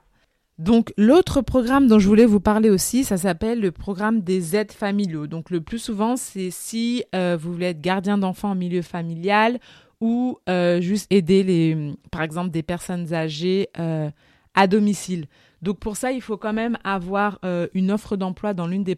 Donc 0.58 0.92
l'autre 0.98 1.42
programme 1.42 1.88
dont 1.88 2.00
je 2.00 2.08
voulais 2.08 2.26
vous 2.26 2.40
parler 2.40 2.72
aussi, 2.72 3.04
ça 3.04 3.18
s'appelle 3.18 3.60
le 3.60 3.72
programme 3.72 4.22
des 4.22 4.56
aides 4.56 4.72
familiaux. 4.72 5.28
Donc 5.28 5.52
le 5.52 5.62
plus 5.62 5.78
souvent, 5.78 6.16
c'est 6.16 6.50
si 6.50 7.04
euh, 7.14 7.38
vous 7.40 7.54
voulez 7.54 7.68
être 7.68 7.82
gardien 7.82 8.18
d'enfants 8.18 8.52
en 8.52 8.56
milieu 8.56 8.82
familial 8.82 9.60
ou 10.02 10.40
euh, 10.50 10.82
juste 10.82 11.06
aider 11.12 11.44
les, 11.44 11.94
par 12.12 12.24
exemple, 12.24 12.50
des 12.50 12.64
personnes 12.64 13.14
âgées 13.14 13.70
euh, 13.78 14.10
à 14.56 14.66
domicile. 14.66 15.28
Donc 15.62 15.80
pour 15.80 15.96
ça, 15.96 16.12
il 16.12 16.22
faut 16.22 16.38
quand 16.38 16.54
même 16.54 16.78
avoir 16.84 17.40
une 17.74 17.92
offre 17.92 18.16
d'emploi 18.16 18.54
dans 18.54 18.68
l'une 18.68 18.84
des 18.84 18.96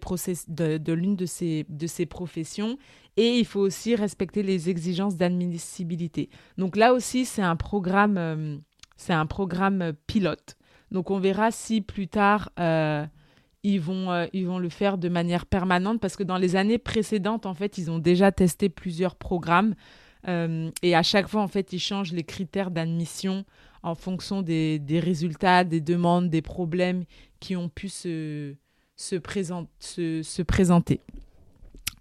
de, 0.48 0.78
de 0.78 0.94
l'une 0.94 1.16
de 1.16 1.26
ces, 1.26 1.66
de 1.70 1.88
ces 1.88 2.06
professions 2.06 2.78
et 3.16 3.38
il 3.38 3.46
faut 3.46 3.62
aussi 3.62 3.96
respecter 3.96 4.44
les 4.44 4.70
exigences 4.70 5.16
d'admissibilité. 5.16 6.30
Donc 6.58 6.76
là 6.76 6.94
aussi, 6.94 7.24
c'est 7.24 7.42
un 7.42 7.56
programme, 7.56 8.60
c'est 8.98 9.14
un 9.14 9.26
programme 9.26 9.94
pilote. 10.06 10.59
Donc 10.92 11.12
on 11.12 11.20
verra 11.20 11.52
si 11.52 11.82
plus 11.82 12.08
tard 12.08 12.50
euh, 12.60 13.06
ils, 13.64 13.80
vont, 13.80 14.12
euh, 14.12 14.26
ils 14.34 14.48
vont 14.48 14.60
le 14.60 14.70
faire 14.70 14.98
de 14.98 15.10
manière 15.10 15.46
permanente 15.46 16.00
parce 16.00 16.16
que 16.16 16.24
dans 16.24 16.38
les 16.38 16.56
années 16.56 16.78
précédentes, 16.78 17.46
en 17.46 17.54
fait, 17.54 17.78
ils 17.78 17.92
ont 17.92 18.00
déjà 18.00 18.32
testé 18.32 18.70
plusieurs 18.70 19.16
programmes 19.16 19.76
euh, 20.28 20.70
et 20.82 20.96
à 20.96 21.04
chaque 21.04 21.28
fois, 21.28 21.42
en 21.42 21.48
fait, 21.48 21.74
ils 21.74 21.80
changent 21.80 22.12
les 22.12 22.24
critères 22.24 22.72
d'admission 22.72 23.46
en 23.84 23.96
fonction 23.96 24.42
des, 24.42 24.82
résultats, 25.02 25.64
des 25.64 25.80
demandes, 25.80 26.30
des 26.30 26.42
problèmes 26.42 27.06
qui 27.40 27.56
ont 27.56 27.70
pu 27.70 27.88
se 27.88 28.56
présenter. 30.44 31.00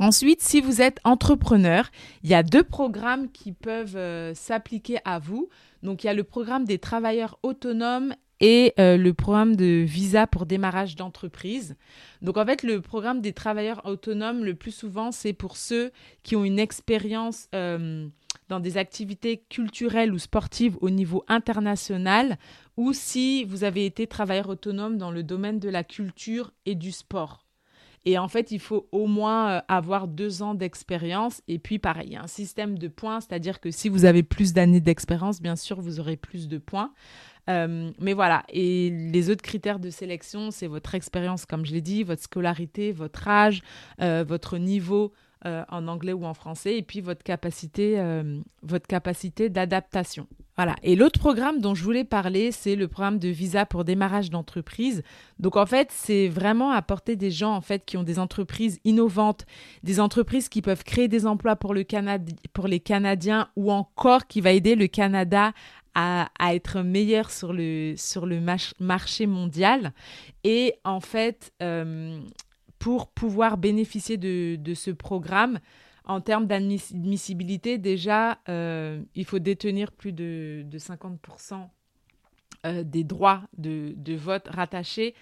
Ensuite, 0.01 0.43
si 0.43 0.61
vous 0.61 0.81
êtes 0.81 0.99
entrepreneur, 1.05 1.91
il 2.25 2.31
y 2.31 2.35
a 2.35 2.43
deux 2.43 2.65
programmes 2.65 3.31
qui 3.31 3.53
peuvent 3.53 4.35
s'appliquer 4.35 4.99
à 5.05 5.21
vous. 5.21 5.49
Donc, 5.85 6.03
il 6.03 6.09
y 6.09 6.11
a 6.11 6.15
le 6.15 6.25
programme 6.25 6.65
des 6.65 6.79
travailleurs 6.79 7.39
autonomes 7.45 8.15
et 8.41 8.73
euh, 8.79 8.97
le 8.97 9.15
programme 9.15 9.57
de 9.57 9.85
visa 9.87 10.27
pour 10.27 10.47
démarrage 10.47 10.97
d'entreprise. 10.97 11.77
Donc 12.23 12.37
en 12.37 12.47
fait, 12.47 12.63
le 12.63 12.81
programme 12.81 13.21
des 13.21 13.33
travailleurs 13.33 13.85
autonomes, 13.85 14.45
le 14.45 14.55
plus 14.55 14.71
souvent, 14.73 15.13
c'est 15.13 15.33
pour 15.33 15.57
ceux 15.57 15.91
qui 16.23 16.37
ont 16.37 16.45
une 16.45 16.59
expérience 16.59 17.49
euh, 17.55 18.09
dans 18.49 18.61
des 18.61 18.77
activités 18.77 19.43
culturelles 19.49 20.13
ou 20.13 20.19
sportives 20.19 20.77
au 20.81 20.91
niveau 20.91 21.25
international, 21.29 22.39
ou 22.77 22.93
si 22.93 23.45
vous 23.45 23.65
avez 23.65 23.85
été 23.85 24.07
travailleur 24.07 24.49
autonome 24.49 24.99
dans 24.99 25.11
le 25.11 25.23
domaine 25.23 25.59
de 25.59 25.69
la 25.69 25.85
culture 25.85 26.53
et 26.65 26.75
du 26.75 26.93
sport. 26.93 27.45
Et 28.05 28.17
en 28.17 28.29
fait, 28.29 28.53
il 28.53 28.61
faut 28.61 28.89
au 28.93 29.07
moins 29.07 29.51
euh, 29.51 29.61
avoir 29.69 30.09
deux 30.09 30.43
ans 30.43 30.55
d'expérience. 30.55 31.43
Et 31.49 31.59
puis, 31.59 31.79
pareil, 31.79 32.07
il 32.07 32.13
y 32.13 32.17
a 32.17 32.23
un 32.23 32.29
système 32.29 32.79
de 32.79 32.89
points, 32.89 33.21
c'est-à-dire 33.21 33.61
que 33.61 33.71
si 33.71 33.89
vous 33.89 34.05
avez 34.05 34.23
plus 34.23 34.53
d'années 34.53 34.81
d'expérience, 34.81 35.43
bien 35.43 35.57
sûr, 35.57 35.81
vous 35.81 36.01
aurez 36.01 36.17
plus 36.17 36.49
de 36.49 36.59
points. 36.59 36.93
Euh, 37.49 37.91
mais 37.99 38.13
voilà, 38.13 38.45
et 38.51 38.91
les 38.91 39.31
autres 39.31 39.43
critères 39.43 39.79
de 39.79 39.91
sélection, 39.91 40.51
c'est 40.51 40.67
votre 40.67 40.95
expérience, 40.95 41.47
comme 41.47 41.65
je 41.65 41.73
l'ai 41.73 41.81
dit, 41.81 42.03
votre 42.03 42.23
scolarité, 42.23 42.93
votre 42.93 43.27
âge, 43.29 43.63
euh, 44.01 44.25
votre 44.27 44.59
niveau 44.59 45.13
euh, 45.47 45.65
en 45.69 45.89
anglais 45.89 46.13
ou 46.13 46.25
en 46.27 46.35
français, 46.35 46.77
et 46.77 46.83
puis 46.83 47.01
votre 47.01 47.23
capacité, 47.23 48.03
votre 48.63 48.87
capacité 48.87 49.49
d'adaptation. 49.49 50.27
Voilà. 50.59 50.75
Et 50.83 50.97
l'autre 50.97 51.21
programme 51.21 51.61
dont 51.61 51.77
je 51.77 51.85
voulais 51.85 52.03
parler, 52.03 52.51
c'est 52.51 52.75
le 52.75 52.89
programme 52.89 53.21
de 53.21 53.29
visa 53.29 53.65
pour 53.65 53.85
démarrage 53.85 54.29
d'entreprise. 54.29 55.05
Donc 55.39 55.57
en 55.57 55.67
fait, 55.67 55.91
c'est 55.93 56.27
vraiment 56.27 56.73
apporter 56.73 57.15
des 57.15 57.31
gens 57.31 57.55
en 57.55 57.61
fait 57.61 57.85
qui 57.85 57.97
ont 57.97 58.03
des 58.03 58.19
entreprises 58.19 58.81
innovantes, 58.85 59.47
des 59.85 60.01
entreprises 60.01 60.49
qui 60.49 60.61
peuvent 60.61 60.83
créer 60.83 61.07
des 61.07 61.27
emplois 61.27 61.55
pour 61.55 61.75
le 61.75 61.85
pour 62.53 62.67
les 62.67 62.81
Canadiens 62.81 63.47
ou 63.55 63.71
encore 63.71 64.27
qui 64.27 64.41
va 64.41 64.51
aider 64.51 64.75
le 64.75 64.89
Canada 64.89 65.53
à, 65.95 66.29
être 66.53 66.83
meilleur 66.83 67.31
sur 67.31 67.53
le, 67.53 67.95
sur 67.97 68.27
le 68.27 68.41
marché 68.81 69.27
mondial. 69.27 69.93
Et 70.45 70.75
en 70.85 71.01
fait, 71.01 71.53
euh, 71.63 72.21
pour 72.79 73.09
pouvoir 73.09 73.59
bénéficier 73.59 74.17
de, 74.17 74.57
de, 74.57 74.75
ce 74.75 74.91
programme, 74.91 75.59
en 76.05 76.21
termes 76.21 76.47
d'admissibilité, 76.47 77.79
déjà, 77.79 78.39
euh, 78.49 79.03
il 79.15 79.25
faut 79.25 79.39
détenir 79.39 79.93
plus 79.93 80.13
de, 80.13 80.63
de 80.65 80.79
50% 80.79 81.69
euh, 82.67 82.83
des 82.83 83.05
droits 83.05 83.43
de, 83.57 83.95
de 83.97 84.15
vote 84.15 84.49
rattachés 84.49 85.15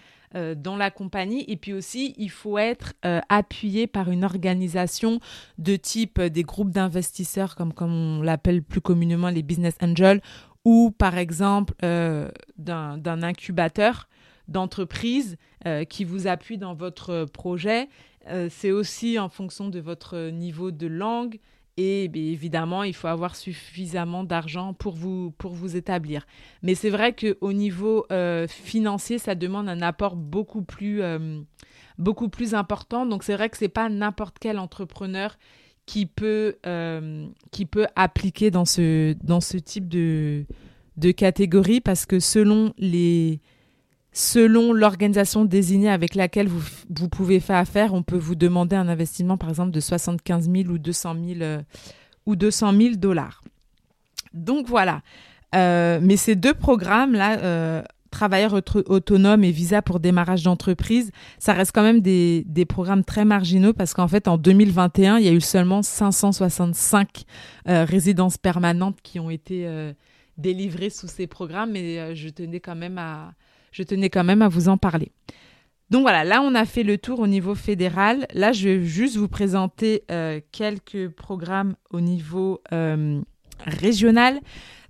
dans 0.57 0.76
la 0.76 0.90
compagnie. 0.90 1.46
Et 1.48 1.57
puis 1.57 1.72
aussi, 1.72 2.12
il 2.18 2.31
faut 2.31 2.59
être 2.59 2.92
appuyé 3.02 3.87
par 3.87 4.11
une 4.11 4.22
organisation 4.22 5.18
de 5.57 5.76
type 5.76 6.20
des 6.20 6.42
groupes 6.42 6.72
d'investisseurs, 6.72 7.55
comme, 7.57 7.72
comme 7.72 7.92
on 7.92 8.22
l'appelle 8.22 8.62
plus 8.62 8.83
communément 8.83 9.31
les 9.31 9.42
business 9.42 9.76
angels, 9.81 10.20
ou 10.66 10.90
par 10.90 11.16
exemple 11.16 11.74
euh, 11.85 12.29
d'un 12.59 13.22
incubateur 13.22 14.09
d'entreprise 14.48 15.37
euh, 15.64 15.85
qui 15.85 16.05
vous 16.05 16.26
appuie 16.26 16.59
dans 16.59 16.74
votre 16.74 17.24
projet. 17.24 17.88
Euh, 18.29 18.48
c'est 18.50 18.72
aussi 18.72 19.20
en 19.20 19.29
fonction 19.29 19.68
de 19.68 19.79
votre 19.79 20.31
niveau 20.31 20.72
de 20.72 20.88
langue 20.88 21.38
et 21.76 22.09
bien 22.09 22.24
évidemment, 22.24 22.83
il 22.83 22.94
faut 22.94 23.07
avoir 23.07 23.37
suffisamment 23.37 24.24
d'argent 24.24 24.74
pour 24.74 24.96
vous, 24.96 25.31
pour 25.38 25.52
vous 25.52 25.76
établir. 25.76 26.26
Mais 26.62 26.74
c'est 26.74 26.90
vrai 26.90 27.14
qu'au 27.14 27.52
niveau 27.52 28.07
financier, 28.48 29.18
ça 29.18 29.35
demande 29.35 29.68
un 29.68 29.83
apport 29.83 30.16
beaucoup 30.16 30.62
plus, 30.62 31.02
beaucoup 31.98 32.31
plus 32.31 32.55
important. 32.55 33.05
Donc 33.05 33.24
c'est 33.24 33.35
vrai 33.35 33.50
que 33.50 33.59
ce 33.59 33.64
n'est 33.64 33.68
pas 33.68 33.90
n'importe 33.90 34.38
quel 34.40 34.59
entrepreneur 34.59 35.37
qui 35.87 36.07
peut, 36.07 36.57
euh, 36.66 37.27
qui 37.53 37.64
peut 37.64 37.87
appliquer 37.94 38.51
dans 38.51 38.64
ce, 38.64 39.14
dans 39.22 39.40
ce 39.40 39.57
type 39.57 39.88
de, 39.88 40.44
de 40.96 41.11
catégorie 41.12 41.81
parce 41.81 42.05
que 42.05 42.20
selon 42.20 42.75
les 42.77 43.40
selon 44.12 44.72
l'organisation 44.72 45.44
désignée 45.44 45.90
avec 45.90 46.14
laquelle 46.14 46.49
vous, 46.49 46.62
vous 46.88 47.09
pouvez 47.11 47.38
faire 47.38 47.57
affaire, 47.57 47.92
on 47.92 48.03
peut 48.03 48.16
vous 48.16 48.35
demander 48.35 48.75
un 48.75 48.88
investissement 48.88 49.37
par 49.37 49.51
exemple 49.51 49.72
de 49.72 49.81
75 49.81 50.51
000 50.51 50.68
ou 50.70 50.79
200 50.79 51.16
000 51.22 51.40
euh, 51.42 51.62
ou 52.25 52.35
200 52.35 52.72
000 52.72 52.94
dollars. 52.96 53.44
Donc 54.33 54.68
voilà. 54.68 55.03
Euh, 55.55 56.01
mais 56.03 56.16
ces 56.16 56.35
deux 56.35 56.55
programmes 56.55 57.12
là, 57.12 57.85
travailleurs 58.16 58.55
autonomes 58.87 59.44
et 59.44 59.50
visa 59.50 59.83
pour 59.83 60.00
démarrage 60.00 60.42
d'entreprise, 60.42 61.11
ça 61.38 61.52
reste 61.52 61.72
quand 61.72 61.83
même 61.83 62.00
des, 62.00 62.66
programmes 62.66 63.05
très 63.05 63.26
marginaux 63.26 63.74
parce 63.74 63.92
qu'en 63.92 64.09
fait, 64.09 64.26
en 64.26 64.38
2021, 64.38 65.18
il 65.18 65.26
y 65.26 65.29
a 65.29 65.33
eu 65.33 65.40
seulement 65.42 65.83
565 65.83 67.24
euh, 67.68 67.85
résidences 67.85 68.38
permanentes 68.38 68.98
qui 69.02 69.20
ont 69.20 69.29
été 69.29 69.66
euh, 69.66 69.92
délivrées 70.38 70.88
sous 70.88 71.09
ces 71.09 71.26
programmes 71.26 71.76
et 71.76 72.00
euh, 72.00 72.14
je, 72.14 72.31
tenais 72.31 72.61
quand 72.61 72.74
même 72.74 72.96
à, 72.96 73.35
je 73.70 73.83
tenais 73.83 74.09
quand 74.09 74.24
même 74.24 74.40
à 74.40 74.48
vous 74.48 74.68
en 74.70 74.79
parler. 74.79 75.12
Donc 75.90 76.00
voilà, 76.00 76.24
là 76.24 76.40
on 76.42 76.55
a 76.55 76.64
fait 76.64 76.85
le 76.85 76.96
tour 76.96 77.20
au 77.20 77.26
niveau 77.26 77.55
fédéral. 77.55 78.26
Là, 78.33 78.52
je 78.52 78.68
vais 78.68 78.85
juste 78.85 79.16
vous 79.16 79.29
présenter 79.29 80.05
quelques 80.50 81.11
programmes 81.11 81.76
au 81.90 82.00
niveau 82.00 82.61
régional. 83.64 84.40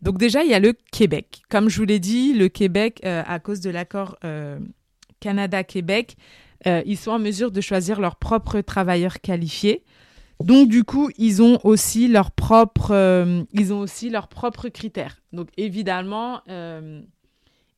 Donc 0.02 0.18
déjà, 0.18 0.44
il 0.44 0.50
y 0.50 0.54
a 0.54 0.60
le 0.60 0.74
Québec. 0.92 1.42
Comme 1.48 1.68
je 1.68 1.78
vous 1.78 1.84
l'ai 1.84 1.98
dit, 1.98 2.34
le 2.34 2.48
Québec, 2.48 3.00
euh, 3.04 3.22
à 3.26 3.38
cause 3.38 3.60
de 3.60 3.70
l'accord 3.70 4.16
euh, 4.24 4.58
Canada-Québec, 5.20 6.16
euh, 6.66 6.82
ils 6.86 6.96
sont 6.96 7.12
en 7.12 7.18
mesure 7.18 7.50
de 7.50 7.60
choisir 7.60 8.00
leurs 8.00 8.16
propres 8.16 8.60
travailleurs 8.60 9.20
qualifiés. 9.20 9.84
Donc 10.40 10.68
du 10.68 10.84
coup, 10.84 11.10
ils 11.16 11.42
ont 11.42 11.58
aussi 11.64 12.08
leurs 12.08 12.30
propres, 12.30 13.44
ils 13.52 13.72
ont 13.72 13.80
aussi 13.80 14.10
leurs 14.10 14.28
propres 14.28 14.68
critères. 14.68 15.22
Donc 15.32 15.48
évidemment, 15.56 16.42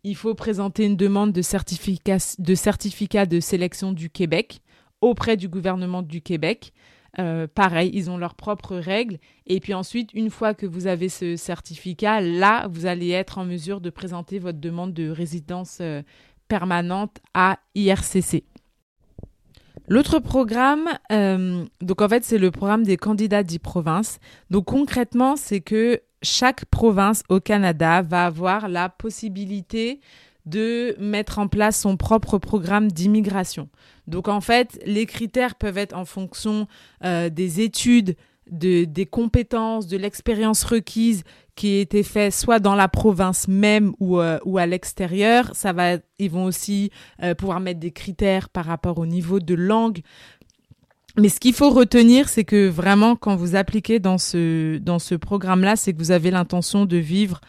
il 0.03 0.16
faut 0.16 0.35
présenter 0.35 0.85
une 0.85 0.96
demande 0.96 1.31
de 1.31 1.40
certificat, 1.40 2.16
de 2.38 2.55
certificat 2.57 3.27
de 3.27 3.38
sélection 3.38 3.92
du 3.92 4.11
Québec 4.11 4.61
auprès 5.01 5.37
du 5.37 5.48
gouvernement 5.48 6.03
du 6.03 6.20
Québec. 6.20 6.72
Euh, 7.18 7.46
pareil, 7.52 7.90
ils 7.94 8.10
ont 8.10 8.18
leurs 8.18 8.34
propres 8.34 8.76
règles. 8.76 9.18
Et 9.46 9.60
puis 9.60 9.74
ensuite, 9.74 10.10
une 10.14 10.30
fois 10.30 10.54
que 10.54 10.66
vous 10.66 10.86
avez 10.86 11.08
ce 11.08 11.36
certificat, 11.36 12.20
là, 12.20 12.68
vous 12.68 12.86
allez 12.86 13.10
être 13.10 13.38
en 13.38 13.44
mesure 13.44 13.80
de 13.80 13.90
présenter 13.90 14.38
votre 14.38 14.58
demande 14.58 14.92
de 14.92 15.10
résidence 15.10 15.78
euh, 15.80 16.02
permanente 16.48 17.18
à 17.34 17.58
IRCC. 17.74 18.44
L'autre 19.88 20.18
programme, 20.18 20.86
euh, 21.12 21.64
donc 21.80 22.02
en 22.02 22.08
fait, 22.08 22.22
c'est 22.22 22.38
le 22.38 22.50
programme 22.50 22.84
des 22.84 22.98
candidats 22.98 23.42
d'e-province. 23.42 24.18
Donc 24.50 24.66
concrètement, 24.66 25.36
c'est 25.36 25.60
que 25.60 26.02
chaque 26.22 26.66
province 26.66 27.22
au 27.28 27.40
Canada 27.40 28.02
va 28.02 28.26
avoir 28.26 28.68
la 28.68 28.90
possibilité 28.90 30.00
de 30.48 30.96
mettre 30.98 31.38
en 31.38 31.48
place 31.48 31.78
son 31.80 31.96
propre 31.96 32.38
programme 32.38 32.90
d'immigration. 32.90 33.68
Donc 34.06 34.28
en 34.28 34.40
fait, 34.40 34.80
les 34.87 35.06
critères 35.06 35.54
peuvent 35.54 35.78
être 35.78 35.96
en 35.96 36.04
fonction 36.04 36.66
euh, 37.04 37.28
des 37.28 37.61
études, 37.61 38.16
de, 38.50 38.84
des 38.84 39.06
compétences, 39.06 39.87
de 39.87 39.96
l'expérience 39.96 40.64
requise 40.64 41.24
qui 41.54 41.76
a 41.76 41.80
été 41.80 42.02
fait 42.02 42.30
soit 42.30 42.61
dans 42.61 42.74
la 42.74 42.88
province 42.88 43.48
même 43.48 43.92
ou, 43.98 44.20
euh, 44.20 44.38
ou 44.44 44.58
à 44.58 44.66
l'extérieur. 44.66 45.50
Ça 45.54 45.72
va, 45.72 45.96
ils 46.18 46.30
vont 46.30 46.44
aussi 46.44 46.90
euh, 47.22 47.34
pouvoir 47.34 47.61
mettre 47.61 47.80
des 47.80 47.90
critères 47.90 48.48
par 48.48 48.64
rapport 48.64 48.98
au 48.98 49.06
niveau 49.06 49.40
de 49.40 49.54
langue. 49.54 50.00
Mais 51.18 51.28
ce 51.28 51.40
qu'il 51.40 51.52
faut 51.52 51.70
retenir, 51.70 52.28
c'est 52.28 52.44
que 52.44 52.68
vraiment, 52.68 53.16
quand 53.16 53.34
vous 53.34 53.56
appliquez 53.56 53.98
dans 53.98 54.18
ce, 54.18 54.78
dans 54.78 55.00
ce 55.00 55.16
programme-là, 55.16 55.74
c'est 55.74 55.92
que 55.92 55.98
vous 55.98 56.12
avez 56.12 56.30
l'intention 56.30 56.87
de 56.87 56.96
vivre 56.96 57.40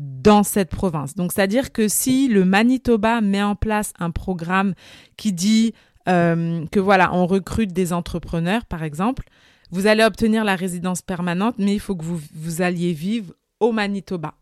dans 0.00 0.42
cette 0.42 0.70
province. 0.70 1.14
Donc, 1.14 1.32
c'est-à-dire 1.32 1.72
que 1.72 1.86
si 1.86 2.28
le 2.28 2.44
Manitoba 2.46 3.20
met 3.20 3.42
en 3.42 3.54
place 3.54 3.92
un 3.98 4.10
programme 4.10 4.74
qui 5.18 5.32
dit 5.32 5.74
euh, 6.08 6.64
que 6.72 6.80
voilà, 6.80 7.14
on 7.14 7.26
recrute 7.26 7.72
des 7.72 7.92
entrepreneurs, 7.92 8.64
par 8.64 8.82
exemple, 8.82 9.24
vous 9.70 9.86
allez 9.86 10.02
obtenir 10.02 10.42
la 10.42 10.56
résidence 10.56 11.02
permanente, 11.02 11.56
mais 11.58 11.74
il 11.74 11.80
faut 11.80 11.94
que 11.94 12.04
vous, 12.04 12.20
vous 12.34 12.62
alliez 12.62 12.94
vivre 12.94 13.34
au 13.60 13.72
Manitoba. 13.72 14.34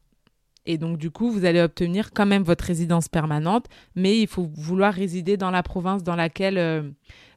Et 0.64 0.78
donc, 0.78 0.96
du 0.96 1.10
coup, 1.10 1.30
vous 1.30 1.44
allez 1.44 1.60
obtenir 1.60 2.12
quand 2.12 2.26
même 2.26 2.44
votre 2.44 2.64
résidence 2.64 3.08
permanente, 3.08 3.66
mais 3.96 4.20
il 4.20 4.28
faut 4.28 4.48
vouloir 4.54 4.94
résider 4.94 5.36
dans 5.36 5.50
la 5.50 5.62
province 5.62 6.04
dans 6.04 6.14
laquelle, 6.14 6.58
euh, 6.58 6.82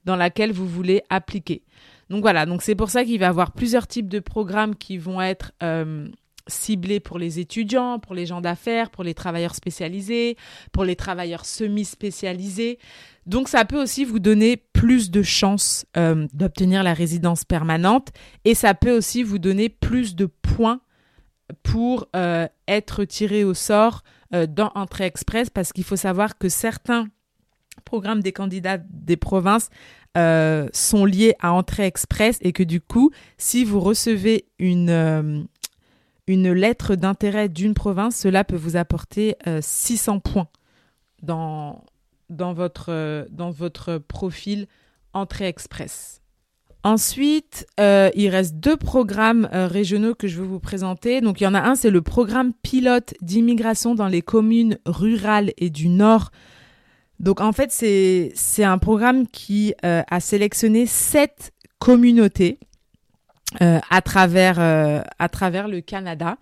dans 0.05 0.15
laquelle 0.15 0.51
vous 0.51 0.67
voulez 0.67 1.01
appliquer. 1.09 1.63
Donc 2.09 2.21
voilà, 2.21 2.45
donc 2.45 2.61
c'est 2.61 2.75
pour 2.75 2.89
ça 2.89 3.03
qu'il 3.03 3.19
va 3.19 3.27
y 3.27 3.29
avoir 3.29 3.53
plusieurs 3.53 3.87
types 3.87 4.09
de 4.09 4.19
programmes 4.19 4.75
qui 4.75 4.97
vont 4.97 5.21
être 5.21 5.53
euh, 5.63 6.09
ciblé 6.47 6.99
pour 6.99 7.19
les 7.19 7.39
étudiants, 7.39 7.99
pour 7.99 8.15
les 8.15 8.25
gens 8.25 8.41
d'affaires, 8.41 8.89
pour 8.89 9.03
les 9.03 9.13
travailleurs 9.13 9.55
spécialisés, 9.55 10.37
pour 10.71 10.83
les 10.83 10.95
travailleurs 10.95 11.45
semi-spécialisés. 11.45 12.79
Donc 13.25 13.47
ça 13.47 13.65
peut 13.65 13.81
aussi 13.81 14.05
vous 14.05 14.19
donner 14.19 14.57
plus 14.57 15.11
de 15.11 15.21
chances 15.21 15.85
euh, 15.97 16.27
d'obtenir 16.33 16.83
la 16.83 16.93
résidence 16.93 17.45
permanente 17.45 18.09
et 18.45 18.55
ça 18.55 18.73
peut 18.73 18.95
aussi 18.95 19.23
vous 19.23 19.39
donner 19.39 19.69
plus 19.69 20.15
de 20.15 20.25
points 20.25 20.81
pour 21.63 22.07
euh, 22.15 22.47
être 22.67 23.03
tiré 23.03 23.43
au 23.43 23.53
sort 23.53 24.03
euh, 24.33 24.47
dans 24.47 24.71
Entrée 24.75 25.05
Express 25.05 25.49
parce 25.49 25.71
qu'il 25.73 25.83
faut 25.83 25.95
savoir 25.95 26.37
que 26.37 26.49
certains 26.49 27.07
programmes 27.85 28.21
des 28.21 28.31
candidats 28.31 28.77
des 28.77 29.17
provinces 29.17 29.69
sont 30.73 31.05
liés 31.05 31.35
à 31.39 31.53
Entrée 31.53 31.85
Express 31.85 32.37
et 32.41 32.51
que 32.51 32.63
du 32.63 32.81
coup, 32.81 33.11
si 33.37 33.63
vous 33.63 33.79
recevez 33.79 34.43
une, 34.59 35.47
une 36.27 36.51
lettre 36.51 36.95
d'intérêt 36.95 37.49
d'une 37.49 37.73
province, 37.73 38.15
cela 38.15 38.43
peut 38.43 38.55
vous 38.55 38.77
apporter 38.77 39.35
600 39.59 40.15
euh, 40.15 40.19
points 40.19 40.47
dans, 41.21 41.83
dans, 42.29 42.53
votre, 42.53 42.89
euh, 42.89 43.25
dans 43.29 43.51
votre 43.51 43.97
profil 43.97 44.67
Entrée 45.13 45.47
Express. 45.47 46.21
Ensuite, 46.83 47.67
euh, 47.79 48.09
il 48.15 48.29
reste 48.29 48.55
deux 48.55 48.77
programmes 48.77 49.47
régionaux 49.51 50.15
que 50.15 50.27
je 50.27 50.41
vais 50.41 50.47
vous 50.47 50.59
présenter. 50.59 51.21
Donc, 51.21 51.39
il 51.39 51.43
y 51.43 51.47
en 51.47 51.53
a 51.53 51.61
un, 51.61 51.75
c'est 51.75 51.91
le 51.91 52.01
programme 52.01 52.53
pilote 52.53 53.13
d'immigration 53.21 53.93
dans 53.93 54.07
les 54.07 54.23
communes 54.23 54.79
rurales 54.87 55.51
et 55.57 55.69
du 55.69 55.89
Nord. 55.89 56.31
Donc, 57.19 57.39
en 57.39 57.51
fait, 57.51 57.71
c'est 57.71 58.63
un 58.63 58.79
programme 58.79 59.27
qui 59.27 59.75
a 59.83 60.19
sélectionné 60.19 60.87
sept 60.87 61.53
communautés 61.77 62.57
euh, 63.61 63.79
à 63.89 64.01
travers 64.01 64.59
euh, 64.59 65.01
à 65.19 65.27
travers 65.27 65.67
le 65.67 65.81
Canada. 65.81 66.37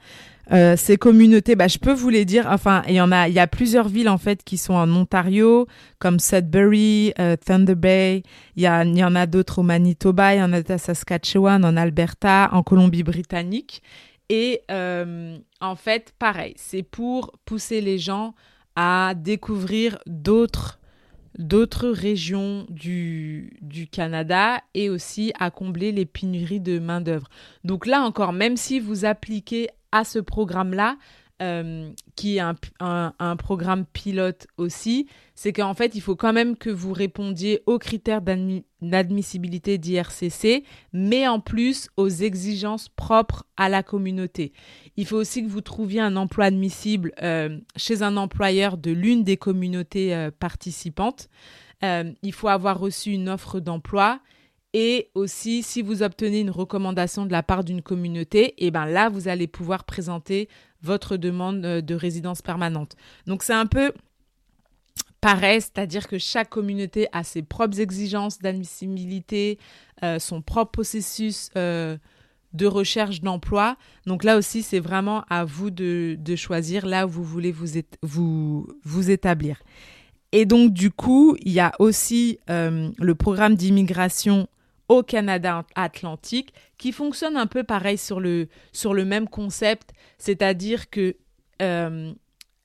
Euh, 0.51 0.75
ces 0.77 0.97
communautés, 0.97 1.55
bah, 1.55 1.67
je 1.67 1.77
peux 1.77 1.93
vous 1.93 2.09
les 2.09 2.25
dire. 2.25 2.47
Enfin, 2.49 2.83
il 2.87 2.95
y 2.95 3.01
en 3.01 3.11
a, 3.11 3.27
il 3.27 3.33
y 3.33 3.39
a 3.39 3.47
plusieurs 3.47 3.87
villes 3.87 4.09
en 4.09 4.17
fait 4.17 4.43
qui 4.43 4.57
sont 4.57 4.73
en 4.73 4.91
Ontario, 4.91 5.67
comme 5.99 6.19
Sudbury, 6.19 7.13
Thunder 7.45 7.75
Bay. 7.75 8.23
Il 8.55 8.63
y, 8.63 8.67
a, 8.67 8.83
il 8.83 8.97
y 8.97 9.03
en 9.03 9.15
a 9.15 9.25
d'autres 9.25 9.59
au 9.59 9.63
Manitoba, 9.63 10.35
il 10.35 10.39
y 10.39 10.41
en 10.41 10.53
a 10.53 10.61
à 10.71 10.77
Saskatchewan, 10.77 11.63
en 11.65 11.77
Alberta, 11.77 12.49
en 12.51 12.63
Colombie-Britannique. 12.63 13.83
Et 14.29 14.61
en 14.69 15.75
fait, 15.75 16.13
pareil, 16.17 16.53
c'est 16.57 16.83
pour 16.83 17.31
pousser 17.45 17.81
les 17.81 17.99
gens 17.99 18.33
à 18.75 19.13
découvrir 19.15 19.99
d'autres 20.07 20.78
d'autres 21.39 21.87
régions 21.87 22.67
du, 22.69 23.49
Canada 23.91 24.61
et 24.73 24.89
aussi 24.89 25.31
à 25.39 25.49
combler 25.49 25.91
les 25.91 26.05
pénuries 26.05 26.59
de 26.59 26.77
main-d'œuvre. 26.77 27.29
Donc 27.63 27.87
là 27.87 28.01
encore, 28.01 28.33
même 28.33 28.57
si 28.57 28.79
vous 28.79 29.05
appliquez 29.05 29.69
à 29.91 30.03
ce 30.03 30.19
programme-là, 30.19 30.97
euh, 31.41 31.91
qui 32.15 32.35
est 32.35 32.41
un, 32.41 32.55
un, 32.79 33.35
programme 33.37 33.85
pilote 33.85 34.47
aussi, 34.57 35.07
c'est 35.35 35.53
qu'en 35.53 35.73
fait, 35.73 35.95
il 35.95 36.01
faut 36.01 36.17
quand 36.17 36.33
même 36.33 36.57
que 36.57 36.69
vous 36.69 36.91
répondiez 36.91 37.63
aux 37.65 37.79
critères 37.79 38.21
d'admissibilité 38.81 39.77
d'IRCC, 39.77 40.65
mais 40.91 41.27
en 41.27 41.39
plus 41.39 41.89
aux 41.95 42.09
exigences 42.09 42.89
propres 42.89 43.45
à 43.55 43.69
la 43.69 43.83
communauté. 43.83 44.51
Il 44.97 45.05
faut 45.05 45.15
aussi 45.15 45.41
que 45.41 45.49
vous 45.49 45.61
trouviez 45.61 46.01
un 46.01 46.17
emploi 46.17 46.45
admissible 46.45 47.13
euh, 47.21 47.57
chez 47.77 48.03
un 48.03 48.17
employeur 48.17 48.77
de 48.77 48.91
l'une 48.91 49.23
des 49.23 49.37
communautés 49.37 50.13
euh, 50.13 50.31
participantes. 50.31 51.29
il 51.81 52.33
faut 52.33 52.49
avoir 52.49 52.79
reçu 52.79 53.11
une 53.11 53.29
offre 53.29 53.61
d'emploi 53.61 54.19
et 54.73 55.09
aussi, 55.15 55.63
si 55.63 55.81
vous 55.81 56.03
obtenez 56.03 56.41
une 56.41 56.51
recommandation 56.51 57.25
de 57.25 57.31
la 57.31 57.41
part 57.41 57.63
d'une 57.63 57.81
communauté, 57.81 58.49
et 58.57 58.67
eh 58.67 58.71
ben 58.71 58.85
là, 58.85 59.09
vous 59.09 59.27
allez 59.27 59.47
pouvoir 59.47 59.83
présenter 59.83 60.47
votre 60.81 61.17
demande 61.17 61.65
euh, 61.65 61.81
de 61.81 61.95
résidence 61.95 62.41
permanente. 62.41 62.95
Donc 63.27 63.43
c'est 63.43 63.53
un 63.53 63.65
peu 63.65 63.91
pareil, 65.21 65.61
c'est-à-dire 65.61 66.07
que 66.07 66.17
chaque 66.17 66.49
communauté 66.49 67.07
a 67.11 67.23
ses 67.23 67.41
propres 67.41 67.79
exigences 67.79 68.39
d'admissibilité, 68.39 69.59
euh, 70.03 70.19
son 70.19 70.41
propre 70.41 70.71
processus 70.71 71.49
euh, 71.57 71.97
de 72.53 72.65
recherche 72.65 73.21
d'emploi. 73.21 73.77
Donc 74.05 74.23
là 74.23 74.37
aussi, 74.37 74.63
c'est 74.63 74.79
vraiment 74.79 75.23
à 75.29 75.45
vous 75.45 75.69
de, 75.71 76.17
choisir 76.35 76.85
là 76.85 77.05
où 77.05 77.09
vous 77.09 77.23
voulez 77.23 77.51
vous, 77.51 77.67
vous, 78.01 78.67
vous 78.83 79.11
établir. 79.11 79.61
Et 80.31 80.45
donc 80.45 80.73
du 80.73 80.89
coup, 80.89 81.35
il 81.41 81.51
y 81.51 81.59
a 81.59 81.73
aussi 81.79 82.39
le 82.47 83.13
programme 83.13 83.55
d'immigration 83.55 84.47
au 84.89 85.03
Canada 85.03 85.65
Atlantique, 85.75 86.53
qui 86.77 86.91
fonctionne 86.91 87.37
un 87.37 87.47
peu 87.47 87.63
pareil 87.63 87.97
sur 87.97 88.19
le, 88.19 88.47
sur 88.73 88.93
le 88.93 89.05
même 89.05 89.27
concept, 89.27 89.91
c'est-à-dire 90.17 90.89
que 90.89 91.15
euh, 91.61 92.11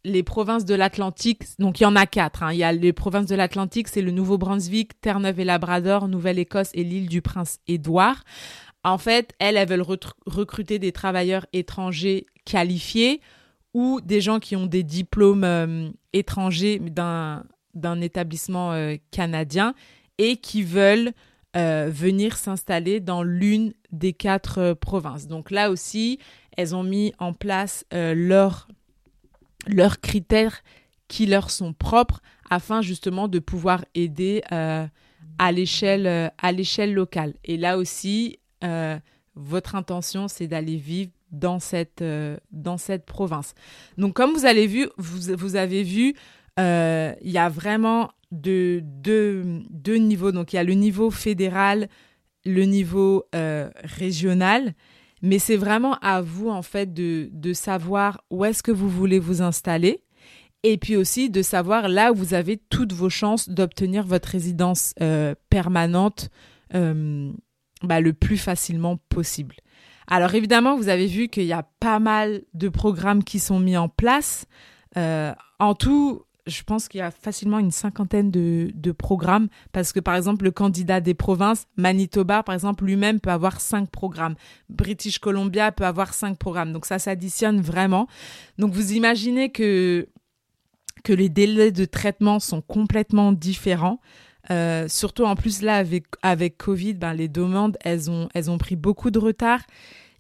les 0.04 0.22
provinces 0.22 0.64
de 0.64 0.74
l'Atlantique, 0.74 1.44
donc 1.58 1.80
il 1.80 1.84
y 1.84 1.86
en 1.86 1.96
a 1.96 2.06
quatre, 2.06 2.42
hein. 2.42 2.52
il 2.52 2.58
y 2.58 2.64
a 2.64 2.72
les 2.72 2.92
provinces 2.92 3.26
de 3.26 3.34
l'Atlantique, 3.34 3.88
c'est 3.88 4.02
le 4.02 4.10
Nouveau-Brunswick, 4.10 5.00
Terre-Neuve 5.00 5.40
et 5.40 5.44
Labrador, 5.44 6.08
Nouvelle-Écosse 6.08 6.70
et 6.74 6.84
l'île 6.84 7.08
du 7.08 7.22
Prince-Édouard. 7.22 8.24
En 8.84 8.98
fait, 8.98 9.32
elles, 9.38 9.56
elles 9.56 9.68
veulent 9.68 9.86
recruter 10.26 10.78
des 10.78 10.92
travailleurs 10.92 11.46
étrangers 11.52 12.26
qualifiés 12.44 13.20
ou 13.72 14.00
des 14.02 14.20
gens 14.20 14.40
qui 14.40 14.56
ont 14.56 14.66
des 14.66 14.82
diplômes 14.82 15.44
euh, 15.44 15.88
étrangers 16.12 16.78
d'un 16.78 18.00
établissement 18.00 18.72
euh, 18.72 18.96
canadien 19.10 19.74
et 20.18 20.36
qui 20.36 20.62
veulent 20.62 21.12
euh, 21.56 21.88
venir 21.88 22.36
s'installer 22.36 22.98
dans 22.98 23.22
l'une 23.22 23.74
des 23.92 24.12
quatre 24.12 24.58
euh, 24.58 24.74
provinces. 24.74 25.28
Donc 25.28 25.52
là 25.52 25.70
aussi, 25.70 26.18
elles 26.56 26.74
ont 26.74 26.82
mis 26.82 27.12
en 27.20 27.32
place 27.32 27.84
euh, 27.94 28.12
leurs 29.66 30.00
critères 30.00 30.62
qui 31.06 31.26
leur 31.26 31.50
sont 31.50 31.72
propres 31.72 32.20
afin 32.50 32.82
justement 32.82 33.28
de 33.28 33.38
pouvoir 33.38 33.84
aider 33.94 34.42
à 34.50 35.52
l'échelle 35.52 36.32
à 36.38 36.52
locale. 36.86 37.34
Et 37.44 37.56
là 37.56 37.78
aussi, 37.78 38.38
votre 39.34 39.74
intention, 39.74 40.28
c'est 40.28 40.46
d'aller 40.46 40.76
vivre 40.76 41.10
dans 41.30 41.58
cette, 41.58 42.04
dans 42.52 42.78
cette 42.78 43.06
province. 43.06 43.54
Donc 43.96 44.14
comme 44.14 44.32
vous, 44.32 44.44
avez 44.44 44.66
vu, 44.66 44.88
vous, 44.98 45.34
vous 45.36 45.56
avez 45.56 45.82
vu, 45.82 46.14
il 46.58 47.30
y 47.30 47.38
a 47.38 47.48
vraiment 47.48 48.10
de 48.34 48.80
deux, 48.82 49.96
niveaux. 49.96 50.32
Donc 50.32 50.52
il 50.52 50.56
y 50.56 50.58
a 50.58 50.64
le 50.64 50.74
niveau 50.74 51.10
fédéral, 51.10 51.88
le 52.44 52.64
niveau 52.64 53.24
euh, 53.34 53.70
régional, 53.82 54.74
mais 55.22 55.38
c'est 55.38 55.56
vraiment 55.56 55.94
à 56.00 56.20
vous 56.20 56.50
en 56.50 56.62
fait 56.62 56.92
de, 56.92 57.52
savoir 57.52 58.22
où 58.30 58.44
est-ce 58.44 58.62
que 58.62 58.72
vous 58.72 58.90
voulez 58.90 59.18
vous 59.18 59.40
installer 59.40 60.00
et 60.66 60.78
puis 60.78 60.96
aussi 60.96 61.28
de 61.28 61.42
savoir 61.42 61.88
là 61.88 62.10
où 62.10 62.14
vous 62.14 62.32
avez 62.32 62.56
toutes 62.56 62.94
vos 62.94 63.10
chances 63.10 63.50
d'obtenir 63.50 64.06
votre 64.06 64.30
résidence 64.30 64.94
euh, 65.02 65.34
permanente 65.50 66.30
euh, 66.74 67.30
bah, 67.82 68.00
le 68.00 68.14
plus 68.14 68.38
facilement 68.38 68.96
possible. 69.10 69.56
Alors 70.06 70.34
évidemment, 70.34 70.76
vous 70.76 70.88
avez 70.88 71.06
vu 71.06 71.28
qu'il 71.28 71.44
y 71.44 71.52
a 71.52 71.66
pas 71.80 71.98
mal 71.98 72.42
de 72.54 72.70
programmes 72.70 73.24
qui 73.24 73.38
sont 73.38 73.60
mis 73.60 73.76
en 73.76 73.88
place. 73.88 74.46
en 74.96 75.74
tout, 75.78 76.22
je 76.46 76.62
pense 76.62 76.88
qu'il 76.88 76.98
y 76.98 77.02
a 77.02 77.10
facilement 77.10 77.58
une 77.58 77.70
cinquantaine 77.70 78.30
de, 78.30 78.92
programmes 78.92 79.48
parce 79.72 79.92
que 79.92 80.00
par 80.00 80.14
exemple 80.14 80.44
le 80.44 80.50
candidat 80.50 81.00
des 81.00 81.14
provinces, 81.14 81.66
Manitoba 81.76 82.42
par 82.42 82.54
exemple 82.54 82.84
lui-même 82.84 83.20
peut 83.20 83.30
avoir 83.30 83.60
cinq 83.60 83.90
programmes, 83.90 84.34
British 84.68 85.18
Columbia 85.18 85.72
peut 85.72 85.86
avoir 85.86 86.14
cinq 86.14 86.38
programmes, 86.38 86.72
donc 86.72 86.86
ça 86.86 86.98
s'additionne 86.98 87.60
vraiment. 87.60 88.06
Donc 88.58 88.72
vous 88.72 88.92
imaginez 88.92 89.50
que 89.50 90.08
que 91.02 91.12
les 91.12 91.28
délais 91.28 91.72
de 91.72 91.84
traitement 91.84 92.40
sont 92.40 92.62
complètement 92.62 93.32
différents. 93.32 94.00
Euh, 94.50 94.88
surtout 94.88 95.24
en 95.24 95.36
plus 95.36 95.62
là 95.62 95.76
avec 95.76 96.04
avec 96.22 96.58
Covid, 96.58 96.94
ben, 96.94 97.14
les 97.14 97.28
demandes 97.28 97.78
elles 97.80 98.10
ont 98.10 98.28
elles 98.34 98.50
ont 98.50 98.58
pris 98.58 98.76
beaucoup 98.76 99.10
de 99.10 99.18
retard. 99.18 99.60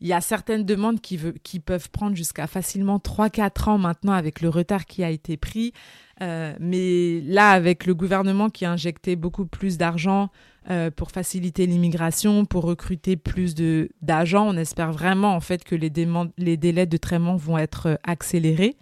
Il 0.00 0.08
y 0.08 0.12
a 0.12 0.20
certaines 0.20 0.64
demandes 0.64 1.00
qui, 1.00 1.18
peuvent 1.60 1.90
prendre 1.90 2.16
jusqu'à 2.16 2.46
facilement 2.46 2.98
3-4 2.98 3.70
ans 3.70 3.78
maintenant 3.78 4.12
avec 4.12 4.40
le 4.40 4.48
retard 4.48 4.86
qui 4.86 5.04
a 5.04 5.10
été 5.10 5.36
pris. 5.36 5.72
Euh, 6.20 6.54
mais 6.60 7.20
là, 7.22 7.50
avec 7.50 7.86
le 7.86 7.94
gouvernement 7.94 8.50
qui 8.50 8.64
a 8.64 8.72
injecté 8.72 9.16
beaucoup 9.16 9.46
plus 9.46 9.78
d'argent 9.78 10.30
euh, 10.70 10.90
pour 10.90 11.10
faciliter 11.10 11.66
l'immigration, 11.66 12.44
pour 12.44 12.64
recruter 12.64 13.16
plus 13.16 13.54
d'agents, 14.02 14.46
on 14.46 14.56
espère 14.56 14.92
vraiment 14.92 15.34
en 15.34 15.40
fait 15.40 15.64
que 15.64 15.74
les, 15.74 15.92
les 16.38 16.56
délais 16.56 16.86
de 16.86 16.96
traitement 16.96 17.36
vont 17.36 17.58
être 17.58 17.86
euh, 17.90 17.96
accélérés. 18.04 18.76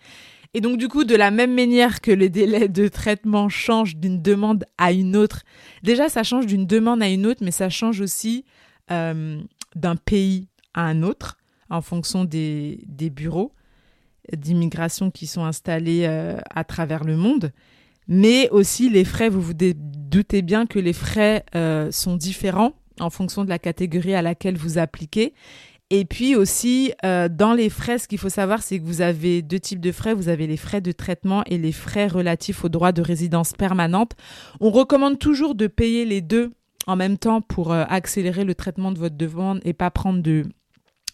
Et 0.54 0.60
donc 0.60 0.76
du 0.76 0.88
coup, 0.88 1.04
de 1.04 1.16
la 1.16 1.30
même 1.30 1.54
manière 1.54 2.02
que 2.02 2.10
les 2.10 2.28
délais 2.28 2.68
de 2.68 2.88
traitement 2.88 3.48
changent 3.48 3.96
d'une 3.96 4.20
demande 4.20 4.64
à 4.76 4.92
une 4.92 5.16
autre, 5.16 5.42
déjà 5.82 6.10
ça 6.10 6.22
change 6.22 6.46
d'une 6.46 6.66
demande 6.66 7.02
à 7.02 7.08
une 7.08 7.26
autre, 7.26 7.42
mais 7.42 7.52
ça 7.52 7.70
change 7.70 8.00
aussi 8.00 8.44
d'un 8.90 9.96
pays 10.04 10.48
à 10.74 10.82
un 10.82 11.02
autre 11.02 11.36
en 11.70 11.80
fonction 11.80 12.24
des, 12.24 12.80
des 12.86 13.10
bureaux 13.10 13.52
d'immigration 14.36 15.10
qui 15.10 15.26
sont 15.26 15.44
installés 15.44 16.04
euh, 16.04 16.38
à 16.54 16.64
travers 16.64 17.04
le 17.04 17.16
monde. 17.16 17.52
Mais 18.08 18.48
aussi 18.50 18.88
les 18.88 19.04
frais, 19.04 19.28
vous 19.28 19.40
vous 19.40 19.54
doutez 19.54 20.42
bien 20.42 20.66
que 20.66 20.78
les 20.78 20.92
frais 20.92 21.44
euh, 21.54 21.90
sont 21.90 22.16
différents 22.16 22.74
en 23.00 23.10
fonction 23.10 23.44
de 23.44 23.48
la 23.48 23.58
catégorie 23.58 24.14
à 24.14 24.22
laquelle 24.22 24.56
vous 24.56 24.78
appliquez. 24.78 25.34
Et 25.90 26.04
puis 26.04 26.36
aussi, 26.36 26.92
euh, 27.04 27.28
dans 27.28 27.52
les 27.52 27.68
frais, 27.68 27.98
ce 27.98 28.08
qu'il 28.08 28.18
faut 28.18 28.30
savoir, 28.30 28.62
c'est 28.62 28.78
que 28.78 28.84
vous 28.84 29.02
avez 29.02 29.42
deux 29.42 29.60
types 29.60 29.80
de 29.80 29.92
frais. 29.92 30.14
Vous 30.14 30.28
avez 30.28 30.46
les 30.46 30.56
frais 30.56 30.80
de 30.80 30.90
traitement 30.90 31.44
et 31.44 31.58
les 31.58 31.72
frais 31.72 32.06
relatifs 32.06 32.64
au 32.64 32.68
droit 32.68 32.92
de 32.92 33.02
résidence 33.02 33.52
permanente. 33.52 34.12
On 34.60 34.70
recommande 34.70 35.18
toujours 35.18 35.54
de 35.54 35.66
payer 35.66 36.04
les 36.04 36.22
deux 36.22 36.50
en 36.86 36.96
même 36.96 37.18
temps 37.18 37.40
pour 37.40 37.72
accélérer 37.72 38.44
le 38.44 38.54
traitement 38.54 38.90
de 38.90 38.98
votre 38.98 39.16
demande 39.16 39.60
et 39.64 39.72
pas 39.72 39.90
prendre 39.90 40.20
de, 40.20 40.46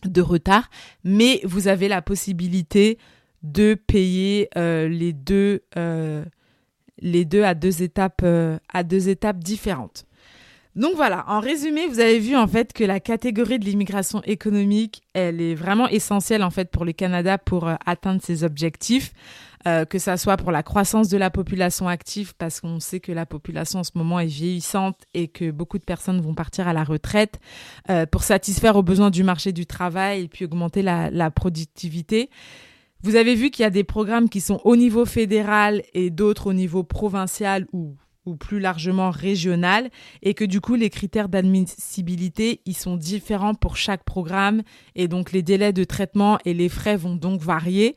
de 0.04 0.20
retard, 0.20 0.70
mais 1.04 1.40
vous 1.44 1.68
avez 1.68 1.88
la 1.88 2.02
possibilité 2.02 2.98
de 3.42 3.74
payer 3.74 4.48
euh, 4.56 4.88
les 4.88 5.12
deux 5.12 5.62
euh, 5.76 6.24
les 7.00 7.24
deux 7.24 7.44
à 7.44 7.54
deux 7.54 7.82
étapes 7.82 8.22
euh, 8.24 8.58
à 8.72 8.82
deux 8.82 9.08
étapes 9.08 9.38
différentes. 9.38 10.04
Donc 10.74 10.94
voilà, 10.94 11.24
en 11.28 11.40
résumé, 11.40 11.86
vous 11.86 11.98
avez 11.98 12.18
vu 12.18 12.36
en 12.36 12.46
fait 12.46 12.72
que 12.72 12.84
la 12.84 13.00
catégorie 13.00 13.58
de 13.58 13.64
l'immigration 13.64 14.22
économique, 14.24 15.02
elle 15.12 15.40
est 15.40 15.54
vraiment 15.54 15.88
essentielle 15.88 16.44
en 16.44 16.50
fait 16.50 16.70
pour 16.70 16.84
le 16.84 16.92
Canada 16.92 17.36
pour 17.36 17.68
atteindre 17.84 18.22
ses 18.22 18.44
objectifs. 18.44 19.12
Euh, 19.66 19.84
que 19.84 19.98
ça 19.98 20.16
soit 20.16 20.36
pour 20.36 20.52
la 20.52 20.62
croissance 20.62 21.08
de 21.08 21.16
la 21.16 21.30
population 21.30 21.88
active, 21.88 22.32
parce 22.38 22.60
qu'on 22.60 22.78
sait 22.78 23.00
que 23.00 23.10
la 23.10 23.26
population 23.26 23.80
en 23.80 23.84
ce 23.84 23.90
moment 23.96 24.20
est 24.20 24.26
vieillissante 24.26 24.96
et 25.14 25.26
que 25.26 25.50
beaucoup 25.50 25.78
de 25.78 25.84
personnes 25.84 26.20
vont 26.20 26.34
partir 26.34 26.68
à 26.68 26.72
la 26.72 26.84
retraite, 26.84 27.40
euh, 27.90 28.06
pour 28.06 28.22
satisfaire 28.22 28.76
aux 28.76 28.84
besoins 28.84 29.10
du 29.10 29.24
marché 29.24 29.50
du 29.52 29.66
travail 29.66 30.22
et 30.22 30.28
puis 30.28 30.44
augmenter 30.44 30.82
la, 30.82 31.10
la 31.10 31.32
productivité. 31.32 32.30
Vous 33.02 33.16
avez 33.16 33.34
vu 33.34 33.50
qu'il 33.50 33.64
y 33.64 33.66
a 33.66 33.70
des 33.70 33.84
programmes 33.84 34.28
qui 34.28 34.40
sont 34.40 34.60
au 34.64 34.76
niveau 34.76 35.04
fédéral 35.04 35.82
et 35.92 36.10
d'autres 36.10 36.48
au 36.48 36.52
niveau 36.52 36.84
provincial 36.84 37.66
ou 37.72 37.96
ou 38.26 38.36
plus 38.36 38.60
largement 38.60 39.10
régional 39.10 39.88
et 40.22 40.34
que 40.34 40.44
du 40.44 40.60
coup 40.60 40.74
les 40.74 40.90
critères 40.90 41.30
d'admissibilité 41.30 42.60
ils 42.66 42.76
sont 42.76 42.96
différents 42.96 43.54
pour 43.54 43.78
chaque 43.78 44.04
programme 44.04 44.62
et 44.94 45.08
donc 45.08 45.32
les 45.32 45.42
délais 45.42 45.72
de 45.72 45.84
traitement 45.84 46.38
et 46.44 46.52
les 46.52 46.68
frais 46.68 46.96
vont 46.96 47.14
donc 47.16 47.40
varier 47.40 47.96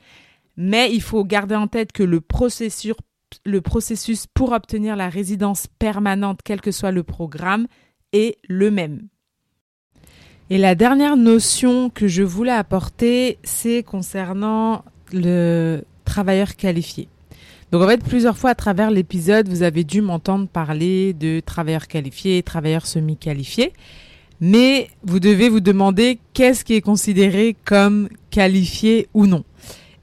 mais 0.61 0.93
il 0.93 1.01
faut 1.01 1.23
garder 1.23 1.55
en 1.55 1.65
tête 1.65 1.91
que 1.91 2.03
le 2.03 2.21
processus, 2.21 2.93
le 3.45 3.61
processus 3.61 4.27
pour 4.31 4.51
obtenir 4.51 4.95
la 4.95 5.09
résidence 5.09 5.65
permanente, 5.79 6.41
quel 6.43 6.61
que 6.61 6.71
soit 6.71 6.91
le 6.91 7.01
programme, 7.01 7.65
est 8.13 8.37
le 8.47 8.69
même. 8.69 9.07
Et 10.51 10.59
la 10.59 10.75
dernière 10.75 11.17
notion 11.17 11.89
que 11.89 12.07
je 12.07 12.21
voulais 12.21 12.51
apporter, 12.51 13.39
c'est 13.41 13.81
concernant 13.81 14.85
le 15.11 15.81
travailleur 16.05 16.55
qualifié. 16.55 17.07
Donc 17.71 17.81
en 17.81 17.87
fait, 17.87 18.03
plusieurs 18.03 18.37
fois 18.37 18.51
à 18.51 18.55
travers 18.55 18.91
l'épisode, 18.91 19.47
vous 19.47 19.63
avez 19.63 19.83
dû 19.83 20.01
m'entendre 20.01 20.47
parler 20.47 21.13
de 21.13 21.39
travailleurs 21.43 21.87
qualifiés, 21.87 22.43
travailleurs 22.43 22.85
semi-qualifiés. 22.85 23.73
Mais 24.41 24.89
vous 25.03 25.19
devez 25.19 25.49
vous 25.49 25.59
demander 25.59 26.19
qu'est-ce 26.33 26.63
qui 26.63 26.75
est 26.75 26.81
considéré 26.81 27.55
comme 27.65 28.09
qualifié 28.29 29.07
ou 29.15 29.25
non. 29.25 29.43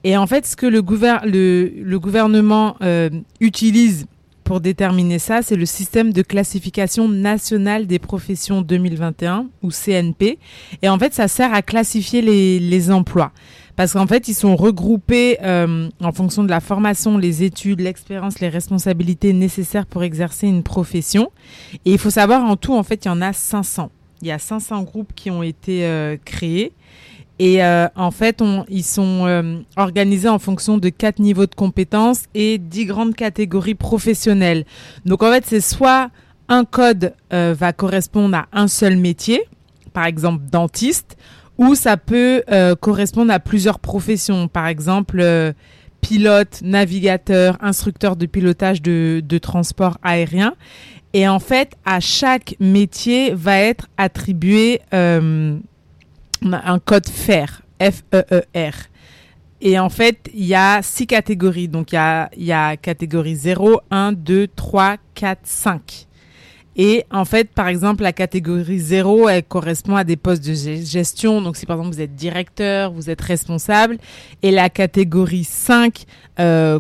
Et 0.05 0.17
en 0.17 0.27
fait, 0.27 0.47
ce 0.47 0.57
que 0.57 0.67
le, 0.67 0.81
gouvernement 0.83 2.77
euh, 2.83 3.11
utilise 3.41 4.07
pour 4.45 4.61
déterminer 4.61 5.19
ça, 5.19 5.43
c'est 5.43 5.57
le 5.57 5.67
système 5.67 6.13
de 6.13 6.23
classification 6.23 7.09
nationale 7.09 7.87
des 7.87 7.99
professions 7.99 8.63
2021 8.63 9.47
ou 9.63 9.71
CNP. 9.71 10.39
Et 10.81 10.89
en 10.89 10.99
fait, 10.99 11.13
ça 11.13 11.29
sert 11.29 11.53
à 11.53 11.63
classifier 11.63 12.23
les, 12.23 12.59
les 12.59 12.91
emplois. 12.91 13.33
Parce 13.79 13.93
qu'en 13.93 14.09
fait, 14.09 14.27
ils 14.27 14.35
sont 14.35 14.57
regroupés 14.57 15.39
euh, 15.43 15.89
en 16.01 16.11
fonction 16.11 16.43
de 16.43 16.51
la 16.51 16.59
formation, 16.59 17.17
les 17.17 17.45
études, 17.45 17.79
l'expérience, 17.79 18.41
les 18.41 18.49
responsabilités 18.49 19.33
nécessaires 19.33 19.87
pour 19.87 20.03
exercer 20.03 20.49
une 20.49 20.65
profession. 20.65 21.31
Et 21.85 21.93
il 21.93 21.99
faut 21.99 22.11
savoir, 22.11 22.43
en 22.43 22.57
tout, 22.57 22.75
en 22.75 22.83
fait, 22.83 23.05
il 23.05 23.09
y 23.09 23.11
en 23.13 23.23
a 23.23 23.33
500. 23.33 23.93
Il 24.21 24.27
y 24.27 24.33
a 24.33 24.39
500 24.41 24.83
groupes 24.83 25.13
qui 25.15 25.31
ont 25.31 25.45
été 25.45 25.85
euh, 25.85 26.17
créés. 26.25 26.73
Et 27.39 27.63
euh, 27.63 27.87
en 27.95 28.11
fait, 28.11 28.43
on, 28.43 28.65
ils 28.69 28.85
sont 28.85 29.27
euh, 29.27 29.59
organisés 29.77 30.29
en 30.29 30.39
fonction 30.39 30.77
de 30.77 30.89
quatre 30.89 31.21
niveaux 31.21 31.47
de 31.47 31.55
compétences 31.55 32.25
et 32.35 32.59
dix 32.59 32.85
grandes 32.85 33.15
catégories 33.15 33.77
professionnelles. 33.77 34.65
Donc 35.05 35.23
en 35.23 35.31
fait, 35.31 35.45
c'est 35.47 35.61
soit 35.61 36.11
un 36.49 36.65
code 36.65 37.15
euh, 37.33 37.55
va 37.57 37.73
correspondre 37.73 38.37
à 38.37 38.47
un 38.53 38.67
seul 38.67 38.97
métier, 38.97 39.43
par 39.93 40.07
exemple 40.07 40.45
dentiste, 40.51 41.17
ou 41.59 41.75
ça 41.75 41.97
peut 41.97 42.45
correspondre 42.81 43.33
à 43.33 43.41
plusieurs 43.41 43.81
professions, 43.81 44.47
par 44.47 44.69
exemple 44.69 45.55
pilote, 46.01 46.61
navigateur, 46.63 47.59
instructeur 47.61 48.15
de 48.15 48.27
pilotage 48.27 48.81
de, 48.81 49.21
de 49.25 49.39
transport 49.39 49.99
aérien. 50.05 50.55
Et 51.15 51.27
en 51.27 51.41
fait, 51.41 51.73
à 51.85 51.99
chaque 51.99 52.55
métier 52.61 53.35
va 53.35 53.59
être 53.59 53.89
attribué 53.97 54.81
on 56.45 56.53
a 56.53 56.71
un 56.71 56.79
code 56.79 57.09
FER, 57.09 57.47
F-E-E-R. 57.81 58.75
Et 59.61 59.79
en 59.79 59.89
fait, 59.89 60.31
il 60.35 60.47
y 60.47 60.55
a 60.55 60.81
six 60.83 61.07
catégories. 61.07 61.69
Donc, 61.69 61.93
il 61.93 61.97
y 61.97 61.99
a, 61.99 62.31
y 62.37 62.53
a 62.53 62.77
catégorie 62.77 63.35
0, 63.35 63.81
1, 63.91 64.13
2, 64.13 64.49
3, 64.55 64.97
4, 65.15 65.41
5. 65.43 66.09
Et 66.81 67.05
en 67.11 67.25
fait, 67.25 67.51
par 67.51 67.67
exemple, 67.67 68.05
la 68.05 68.13
catégorie 68.13 68.79
0, 68.79 69.29
elle 69.29 69.43
correspond 69.43 69.97
à 69.97 70.05
des 70.05 70.17
postes 70.17 70.47
de 70.47 70.55
gestion. 70.55 71.43
Donc, 71.43 71.57
si 71.57 71.67
par 71.67 71.77
exemple 71.77 71.93
vous 71.93 72.01
êtes 72.01 72.15
directeur, 72.15 72.93
vous 72.93 73.11
êtes 73.11 73.21
responsable. 73.21 73.99
Et 74.43 74.53
la 74.53 74.71
catégorie 74.71 75.43
5 75.43 76.05
euh, 76.39 76.79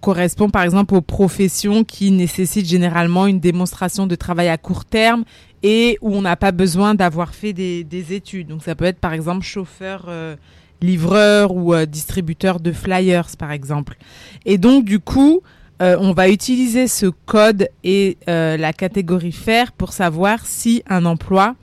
correspond 0.00 0.50
par 0.50 0.62
exemple 0.62 0.94
aux 0.94 1.00
professions 1.00 1.84
qui 1.84 2.10
nécessitent 2.10 2.68
généralement 2.68 3.26
une 3.26 3.40
démonstration 3.40 4.06
de 4.06 4.14
travail 4.14 4.48
à 4.48 4.56
court 4.56 4.84
terme 4.84 5.24
et 5.62 5.98
où 6.00 6.14
on 6.14 6.22
n'a 6.22 6.36
pas 6.36 6.52
besoin 6.52 6.94
d'avoir 6.94 7.34
fait 7.34 7.52
des, 7.52 8.12
études. 8.12 8.48
Donc 8.48 8.62
ça 8.62 8.74
peut 8.74 8.84
être 8.84 9.00
par 9.00 9.12
exemple 9.12 9.44
chauffeur, 9.44 10.06
euh, 10.08 10.36
livreur 10.80 11.54
ou 11.54 11.74
euh, 11.74 11.86
distributeur 11.86 12.60
de 12.60 12.72
flyers 12.72 13.36
par 13.38 13.50
exemple. 13.52 13.96
Et 14.44 14.58
donc 14.58 14.84
du 14.84 15.00
coup, 15.00 15.42
euh, 15.82 15.96
on 16.00 16.12
va 16.12 16.28
utiliser 16.28 16.88
ce 16.88 17.06
code 17.06 17.68
et 17.84 18.18
la 18.26 18.72
catégorie 18.72 19.32
faire 19.32 19.72
pour 19.72 19.92
savoir 19.92 20.46
si 20.46 20.82
un 20.88 21.04
emploi 21.04 21.54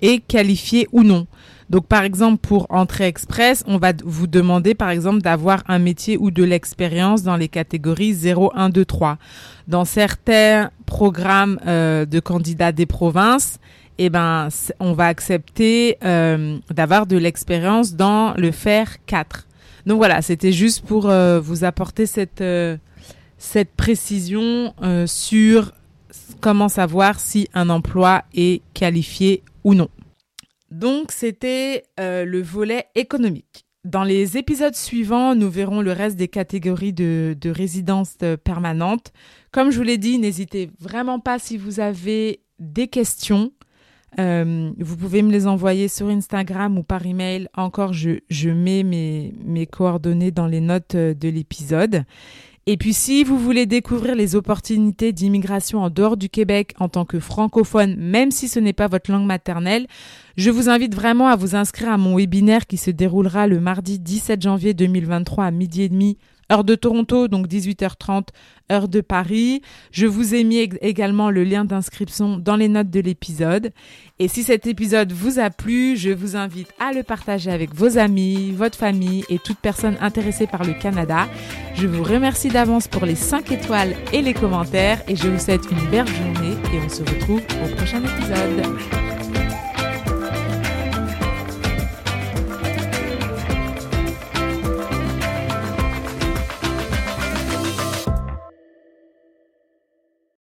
est 0.00 0.18
qualifié 0.26 0.88
ou 0.92 1.02
non. 1.02 1.26
Donc, 1.70 1.86
par 1.86 2.02
exemple, 2.02 2.38
pour 2.38 2.66
Entrée 2.68 3.06
Express, 3.06 3.62
on 3.68 3.78
va 3.78 3.92
vous 4.04 4.26
demander, 4.26 4.74
par 4.74 4.90
exemple, 4.90 5.22
d'avoir 5.22 5.62
un 5.68 5.78
métier 5.78 6.16
ou 6.18 6.32
de 6.32 6.42
l'expérience 6.42 7.22
dans 7.22 7.36
les 7.36 7.46
catégories 7.46 8.12
0, 8.12 8.50
1, 8.56 8.70
2, 8.70 8.84
3. 8.84 9.18
Dans 9.68 9.84
certains 9.84 10.72
programmes 10.84 11.60
euh, 11.66 12.06
de 12.06 12.18
candidats 12.18 12.72
des 12.72 12.86
provinces, 12.86 13.60
eh 13.98 14.10
ben, 14.10 14.48
on 14.80 14.94
va 14.94 15.06
accepter 15.06 15.96
euh, 16.02 16.58
d'avoir 16.70 17.06
de 17.06 17.16
l'expérience 17.16 17.94
dans 17.94 18.34
le 18.34 18.50
FER 18.50 18.84
4. 19.06 19.46
Donc 19.86 19.98
voilà, 19.98 20.22
c'était 20.22 20.52
juste 20.52 20.84
pour 20.84 21.08
euh, 21.08 21.38
vous 21.38 21.62
apporter 21.62 22.06
cette, 22.06 22.42
cette 23.38 23.70
précision 23.76 24.74
sur 25.06 25.70
comment 26.40 26.68
savoir 26.68 27.20
si 27.20 27.48
un 27.54 27.70
emploi 27.70 28.24
est 28.34 28.62
qualifié 28.74 29.44
ou 29.62 29.74
non. 29.74 29.88
Donc 30.70 31.12
c'était 31.12 31.84
euh, 31.98 32.24
le 32.24 32.40
volet 32.42 32.86
économique. 32.94 33.66
Dans 33.84 34.04
les 34.04 34.36
épisodes 34.36 34.74
suivants, 34.74 35.34
nous 35.34 35.48
verrons 35.48 35.80
le 35.80 35.92
reste 35.92 36.16
des 36.16 36.28
catégories 36.28 36.92
de, 36.92 37.34
résidence 37.46 38.16
permanente. 38.44 39.12
Comme 39.52 39.70
je 39.70 39.78
vous 39.78 39.82
l'ai 39.82 39.96
dit, 39.96 40.18
n'hésitez 40.18 40.70
vraiment 40.78 41.18
pas 41.18 41.38
si 41.38 41.56
vous 41.56 41.80
avez 41.80 42.40
des 42.58 42.88
questions. 42.88 43.52
Euh, 44.18 44.70
vous 44.78 44.96
pouvez 44.98 45.22
me 45.22 45.32
les 45.32 45.46
envoyer 45.46 45.88
sur 45.88 46.08
Instagram 46.08 46.76
ou 46.76 46.82
par 46.82 47.06
email. 47.06 47.48
Encore, 47.56 47.94
je, 47.94 48.50
mets 48.50 48.82
mes 48.82 49.66
coordonnées 49.66 50.30
dans 50.30 50.46
les 50.46 50.60
notes 50.60 50.94
de 50.94 51.28
l'épisode. 51.30 52.04
Et 52.72 52.76
puis 52.76 52.94
si 52.94 53.24
vous 53.24 53.36
voulez 53.36 53.66
découvrir 53.66 54.14
les 54.14 54.36
opportunités 54.36 55.12
d'immigration 55.12 55.82
en 55.82 55.90
dehors 55.90 56.16
du 56.16 56.28
Québec 56.28 56.72
en 56.78 56.88
tant 56.88 57.04
que 57.04 57.18
francophone, 57.18 57.96
même 57.96 58.30
si 58.30 58.46
ce 58.46 58.60
n'est 58.60 58.72
pas 58.72 58.86
votre 58.86 59.10
langue 59.10 59.26
maternelle, 59.26 59.88
je 60.36 60.50
vous 60.50 60.68
invite 60.68 60.94
vraiment 60.94 61.26
à 61.26 61.34
vous 61.34 61.56
inscrire 61.56 61.90
à 61.90 61.96
mon 61.96 62.14
webinaire 62.16 62.68
qui 62.68 62.76
se 62.76 62.92
déroulera 62.92 63.48
le 63.48 63.58
mardi 63.58 63.98
17 63.98 64.40
janvier 64.42 64.72
2023 64.72 65.46
à 65.46 65.50
midi 65.50 65.82
et 65.82 65.88
demi 65.88 66.16
heure 66.50 66.64
de 66.64 66.74
Toronto, 66.74 67.28
donc 67.28 67.46
18h30, 67.46 68.28
heure 68.70 68.88
de 68.88 69.00
Paris. 69.00 69.62
Je 69.92 70.06
vous 70.06 70.34
ai 70.34 70.44
mis 70.44 70.68
également 70.80 71.30
le 71.30 71.44
lien 71.44 71.64
d'inscription 71.64 72.38
dans 72.38 72.56
les 72.56 72.68
notes 72.68 72.90
de 72.90 73.00
l'épisode. 73.00 73.72
Et 74.18 74.28
si 74.28 74.42
cet 74.42 74.66
épisode 74.66 75.12
vous 75.12 75.38
a 75.38 75.50
plu, 75.50 75.96
je 75.96 76.10
vous 76.10 76.36
invite 76.36 76.72
à 76.78 76.92
le 76.92 77.02
partager 77.02 77.50
avec 77.50 77.74
vos 77.74 77.98
amis, 77.98 78.52
votre 78.52 78.78
famille 78.78 79.24
et 79.28 79.38
toute 79.38 79.58
personne 79.58 79.96
intéressée 80.00 80.46
par 80.46 80.64
le 80.64 80.74
Canada. 80.74 81.28
Je 81.74 81.86
vous 81.86 82.02
remercie 82.02 82.48
d'avance 82.48 82.88
pour 82.88 83.06
les 83.06 83.14
5 83.14 83.50
étoiles 83.52 83.94
et 84.12 84.22
les 84.22 84.34
commentaires 84.34 85.02
et 85.08 85.16
je 85.16 85.28
vous 85.28 85.38
souhaite 85.38 85.66
une 85.70 85.90
belle 85.90 86.08
journée 86.08 86.56
et 86.74 86.78
on 86.84 86.88
se 86.88 87.02
retrouve 87.02 87.40
au 87.64 87.76
prochain 87.76 88.02
épisode. 88.02 88.99